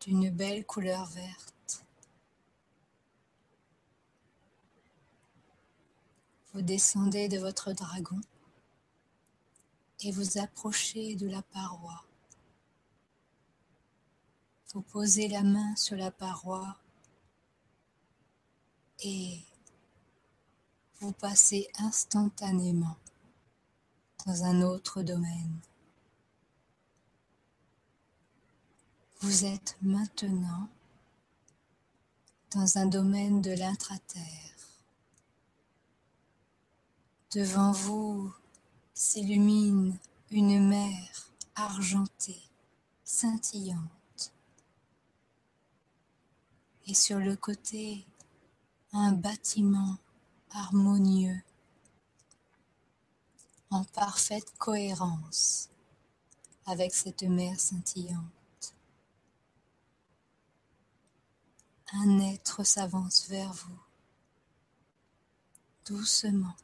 d'une 0.04 0.30
belle 0.30 0.66
couleur 0.66 1.06
verte. 1.06 1.84
Vous 6.52 6.62
descendez 6.62 7.28
de 7.28 7.38
votre 7.38 7.72
dragon 7.72 8.20
et 10.00 10.10
vous 10.10 10.38
approchez 10.38 11.14
de 11.14 11.28
la 11.28 11.42
paroi. 11.42 12.04
Vous 14.72 14.82
posez 14.82 15.28
la 15.28 15.42
main 15.42 15.76
sur 15.76 15.96
la 15.96 16.10
paroi 16.10 16.76
et 19.04 19.40
vous 21.00 21.12
passez 21.12 21.68
instantanément 21.78 22.96
dans 24.26 24.44
un 24.44 24.62
autre 24.62 25.02
domaine. 25.02 25.60
Vous 29.22 29.44
êtes 29.44 29.76
maintenant 29.82 30.68
dans 32.56 32.76
un 32.76 32.86
domaine 32.86 33.40
de 33.40 33.52
l'intraterre. 33.52 34.56
Devant 37.32 37.70
vous 37.70 38.34
s'illumine 38.94 39.96
une 40.32 40.66
mer 40.66 41.30
argentée, 41.54 42.42
scintillante. 43.04 44.32
Et 46.88 46.94
sur 46.94 47.20
le 47.20 47.36
côté, 47.36 48.04
un 48.92 49.12
bâtiment 49.12 49.98
harmonieux, 50.50 51.40
en 53.70 53.84
parfaite 53.84 54.52
cohérence 54.58 55.68
avec 56.66 56.92
cette 56.92 57.22
mer 57.22 57.60
scintillante. 57.60 58.41
Un 61.92 62.20
être 62.20 62.64
s'avance 62.64 63.28
vers 63.28 63.52
vous, 63.52 63.80
doucement, 65.84 66.56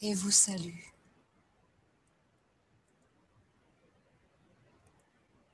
et 0.00 0.14
vous 0.14 0.30
salue. 0.30 0.80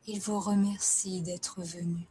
Il 0.07 0.21
vous 0.21 0.41
remercie 0.41 1.21
d'être 1.21 1.63
venu. 1.63 2.07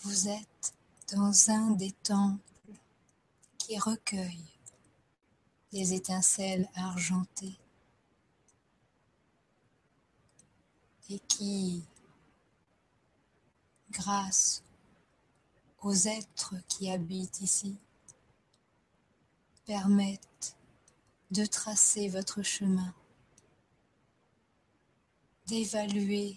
Vous 0.00 0.28
êtes 0.28 0.74
dans 1.12 1.50
un 1.50 1.70
des 1.70 1.92
temples 1.92 2.40
qui 3.56 3.78
recueille 3.78 4.53
les 5.74 5.92
étincelles 5.92 6.68
argentées. 6.76 7.58
Et 11.10 11.18
qui, 11.18 11.82
grâce 13.90 14.62
aux 15.82 15.92
êtres 15.92 16.54
qui 16.68 16.90
habitent 16.90 17.40
ici, 17.40 17.76
permettent 19.66 20.56
de 21.32 21.44
tracer 21.44 22.08
votre 22.08 22.42
chemin, 22.42 22.94
d'évaluer 25.46 26.36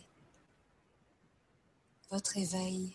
votre 2.09 2.37
éveil 2.37 2.91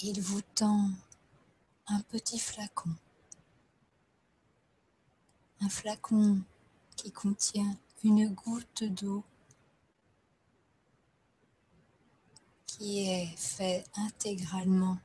il 0.00 0.20
vous 0.20 0.42
tend 0.54 0.90
un 1.86 2.00
petit 2.02 2.38
flacon. 2.38 2.90
Un 5.60 5.68
flacon 5.68 6.40
qui 6.96 7.12
contient 7.12 7.76
une 8.02 8.28
goutte 8.34 8.84
d'eau 8.84 9.24
qui 12.66 13.08
est 13.08 13.34
fait 13.36 13.84
intégralement 13.94 14.98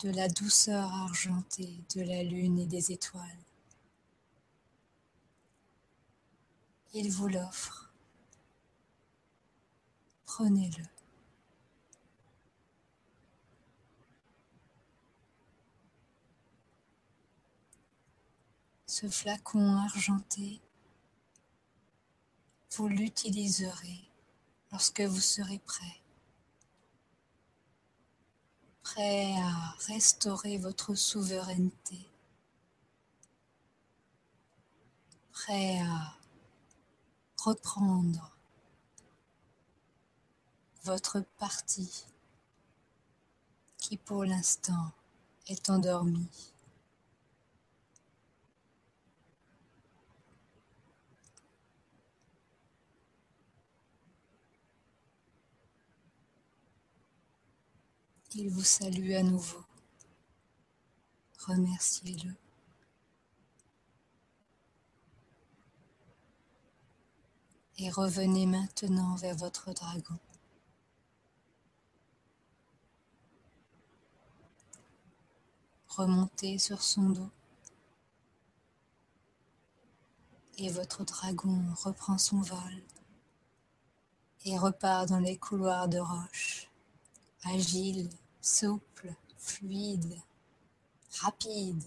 de 0.00 0.10
la 0.10 0.28
douceur 0.28 0.92
argentée 0.92 1.80
de 1.94 2.02
la 2.02 2.22
lune 2.22 2.58
et 2.60 2.66
des 2.66 2.92
étoiles. 2.92 3.22
Il 6.94 7.10
vous 7.10 7.28
l'offre. 7.28 7.90
Prenez-le. 10.24 10.95
Ce 18.98 19.10
flacon 19.10 19.76
argenté, 19.76 20.58
vous 22.70 22.88
l'utiliserez 22.88 24.08
lorsque 24.72 25.02
vous 25.02 25.20
serez 25.20 25.58
prêt 25.58 26.00
prêt 28.82 29.34
à 29.36 29.74
restaurer 29.86 30.56
votre 30.56 30.94
souveraineté, 30.94 32.08
prêt 35.30 35.78
à 35.80 36.16
reprendre 37.36 38.34
votre 40.84 41.20
partie 41.36 42.06
qui 43.76 43.98
pour 43.98 44.24
l'instant 44.24 44.90
est 45.48 45.68
endormie. 45.68 46.55
Il 58.38 58.50
vous 58.50 58.64
salue 58.64 59.12
à 59.12 59.22
nouveau. 59.22 59.64
Remerciez-le. 61.46 62.34
Et 67.78 67.88
revenez 67.88 68.44
maintenant 68.44 69.14
vers 69.16 69.36
votre 69.36 69.72
dragon. 69.72 70.18
Remontez 75.88 76.58
sur 76.58 76.82
son 76.82 77.08
dos. 77.08 77.30
Et 80.58 80.68
votre 80.68 81.04
dragon 81.04 81.62
reprend 81.82 82.18
son 82.18 82.42
vol 82.42 82.82
et 84.44 84.58
repart 84.58 85.08
dans 85.08 85.20
les 85.20 85.38
couloirs 85.38 85.88
de 85.88 85.98
roche, 85.98 86.68
agile 87.44 88.10
souple, 88.46 89.12
fluide, 89.36 90.20
rapide. 91.20 91.82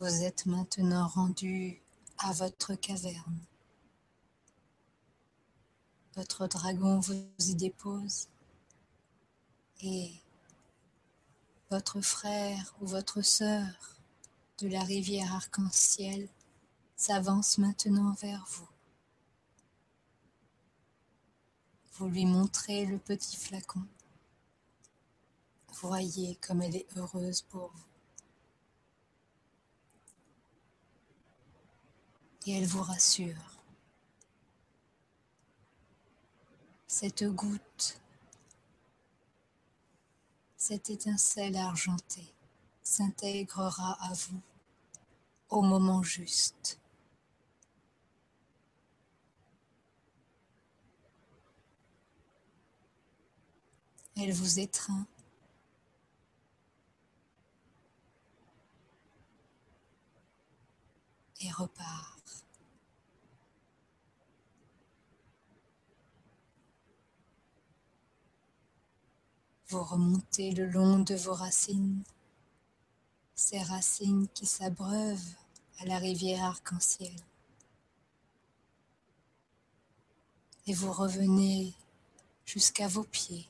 Vous 0.00 0.22
êtes 0.22 0.46
maintenant 0.46 1.06
rendu 1.06 1.82
à 2.18 2.32
votre 2.32 2.74
caverne. 2.74 3.38
Votre 6.16 6.46
dragon 6.46 7.00
vous 7.00 7.26
y 7.40 7.54
dépose 7.54 8.28
et 9.82 10.14
votre 11.70 12.00
frère 12.00 12.74
ou 12.80 12.86
votre 12.86 13.20
sœur 13.20 13.94
de 14.58 14.68
la 14.68 14.82
rivière 14.84 15.34
arc-en-ciel 15.34 16.28
s'avance 16.96 17.58
maintenant 17.58 18.12
vers 18.14 18.44
vous. 18.48 18.68
Vous 21.94 22.08
lui 22.08 22.24
montrez 22.24 22.86
le 22.86 22.98
petit 22.98 23.36
flacon. 23.36 23.84
Voyez 25.72 26.36
comme 26.36 26.62
elle 26.62 26.76
est 26.76 26.86
heureuse 26.96 27.42
pour 27.42 27.70
vous. 27.72 27.84
Et 32.46 32.58
elle 32.58 32.66
vous 32.66 32.82
rassure. 32.82 33.60
Cette 36.86 37.24
goutte, 37.24 38.00
cette 40.56 40.90
étincelle 40.90 41.56
argentée, 41.56 42.33
s'intégrera 42.84 43.96
à 44.00 44.12
vous 44.12 44.40
au 45.48 45.62
moment 45.62 46.02
juste. 46.02 46.78
Elle 54.16 54.32
vous 54.32 54.60
étreint. 54.60 55.06
Et 61.40 61.50
repart. 61.50 62.44
Vous 69.68 69.82
remontez 69.82 70.52
le 70.52 70.66
long 70.66 71.00
de 71.00 71.14
vos 71.16 71.34
racines 71.34 72.02
ces 73.34 73.60
racines 73.62 74.28
qui 74.28 74.46
s'abreuvent 74.46 75.34
à 75.80 75.86
la 75.86 75.98
rivière 75.98 76.44
arc-en-ciel. 76.44 77.14
Et 80.66 80.72
vous 80.72 80.92
revenez 80.92 81.74
jusqu'à 82.46 82.88
vos 82.88 83.04
pieds, 83.04 83.46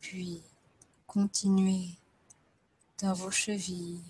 puis 0.00 0.42
continuez 1.06 1.90
dans 2.98 3.12
vos 3.12 3.30
chevilles, 3.30 4.02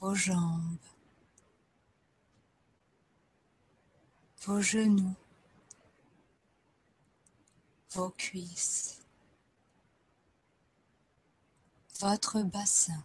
vos 0.00 0.14
jambes, 0.14 0.78
vos 4.42 4.60
genoux, 4.60 5.14
vos 7.90 8.10
cuisses 8.10 9.05
votre 12.00 12.42
bassin. 12.42 13.02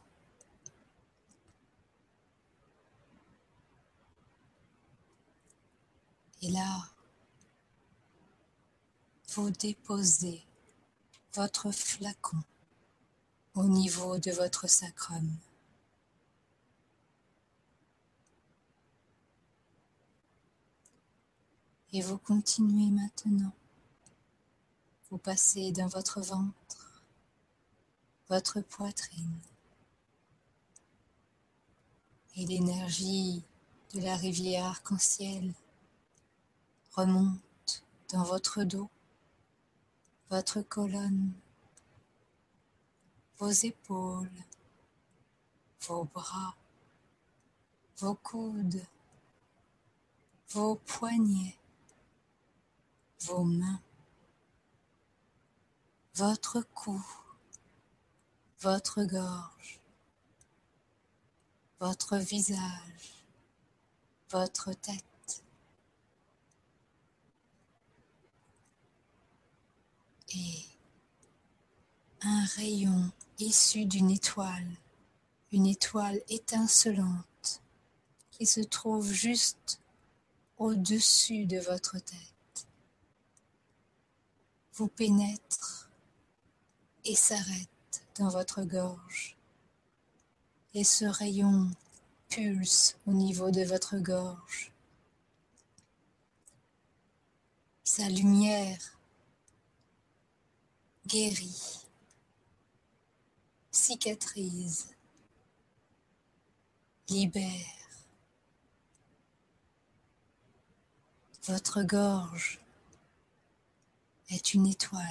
Et 6.42 6.50
là, 6.50 6.89
vous 9.30 9.52
déposez 9.52 10.44
votre 11.34 11.72
flacon 11.72 12.44
au 13.54 13.66
niveau 13.66 14.18
de 14.18 14.32
votre 14.32 14.68
sacrum. 14.68 15.38
Et 21.94 22.02
vous 22.02 22.18
continuez 22.18 22.89
maintenant. 22.89 23.52
Vous 25.10 25.18
passez 25.18 25.72
dans 25.72 25.88
votre 25.88 26.22
ventre 26.22 26.81
votre 28.32 28.62
poitrine. 28.62 29.42
Et 32.38 32.46
l'énergie 32.46 33.44
de 33.94 34.00
la 34.00 34.16
rivière 34.16 34.68
arc-en-ciel 34.68 35.54
remonte 36.94 37.84
dans 38.14 38.24
votre 38.24 38.64
dos, 38.64 38.90
votre 40.30 40.62
colonne, 40.62 41.34
vos 43.38 43.50
épaules, 43.50 44.32
vos 45.82 46.06
bras, 46.06 46.56
vos 47.98 48.16
coudes, 48.16 48.86
vos 50.52 50.76
poignets, 50.76 51.58
vos 53.26 53.44
mains, 53.44 53.82
votre 56.16 56.62
cou, 56.74 57.06
votre 58.62 59.03
gorge, 59.05 59.80
votre 61.80 62.18
visage, 62.18 63.26
votre 64.30 64.72
tête. 64.74 65.43
Et 70.36 70.64
un 72.22 72.45
rayon 72.55 73.12
issu 73.39 73.86
d'une 73.86 74.12
étoile, 74.12 74.70
une 75.51 75.66
étoile 75.66 76.22
étincelante 76.30 77.62
qui 78.30 78.45
se 78.45 78.62
trouve 78.62 79.12
juste 79.12 79.82
au-dessus 80.59 81.47
de 81.47 81.57
votre 81.57 81.97
tête, 81.97 82.68
vous 84.74 84.88
pénètre 84.88 85.89
et 87.05 87.16
s'arrête 87.16 87.81
votre 88.30 88.63
gorge. 88.63 89.36
Et 90.74 90.84
ce 90.84 91.05
rayon 91.05 91.69
pulse 92.30 92.97
au 93.05 93.11
niveau 93.11 93.51
de 93.51 93.63
votre 93.63 93.97
gorge. 93.97 94.72
Sa 97.84 98.07
lumière 98.07 98.97
guérit, 101.07 101.86
cicatrise, 103.72 104.95
libère. 107.09 107.78
Votre 111.47 111.84
gorge 111.84 112.61
est 114.30 114.53
une 114.53 114.67
étoile 114.67 115.03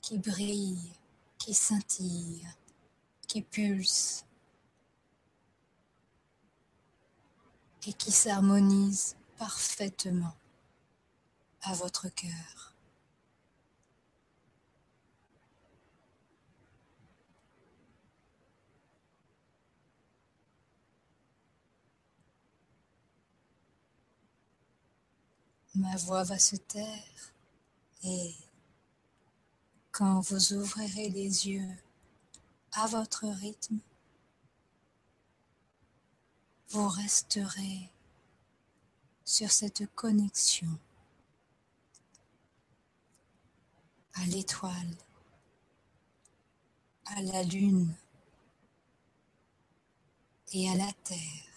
qui 0.00 0.16
brille 0.16 0.92
qui 1.46 1.54
scintille 1.54 2.44
qui 3.28 3.40
pulse 3.40 4.24
et 7.86 7.92
qui 7.92 8.10
s'harmonise 8.10 9.14
parfaitement 9.38 10.34
à 11.62 11.72
votre 11.74 12.08
cœur. 12.08 12.74
Ma 25.76 25.94
voix 25.94 26.24
va 26.24 26.40
se 26.40 26.56
taire 26.56 27.32
et 28.02 28.34
quand 29.96 30.20
vous 30.20 30.52
ouvrirez 30.52 31.08
les 31.08 31.48
yeux 31.48 31.74
à 32.72 32.86
votre 32.86 33.26
rythme, 33.26 33.78
vous 36.68 36.86
resterez 36.86 37.90
sur 39.24 39.50
cette 39.50 39.86
connexion 39.94 40.68
à 44.16 44.26
l'étoile, 44.26 44.98
à 47.06 47.22
la 47.22 47.42
lune 47.42 47.94
et 50.52 50.68
à 50.68 50.74
la 50.74 50.92
terre. 51.04 51.55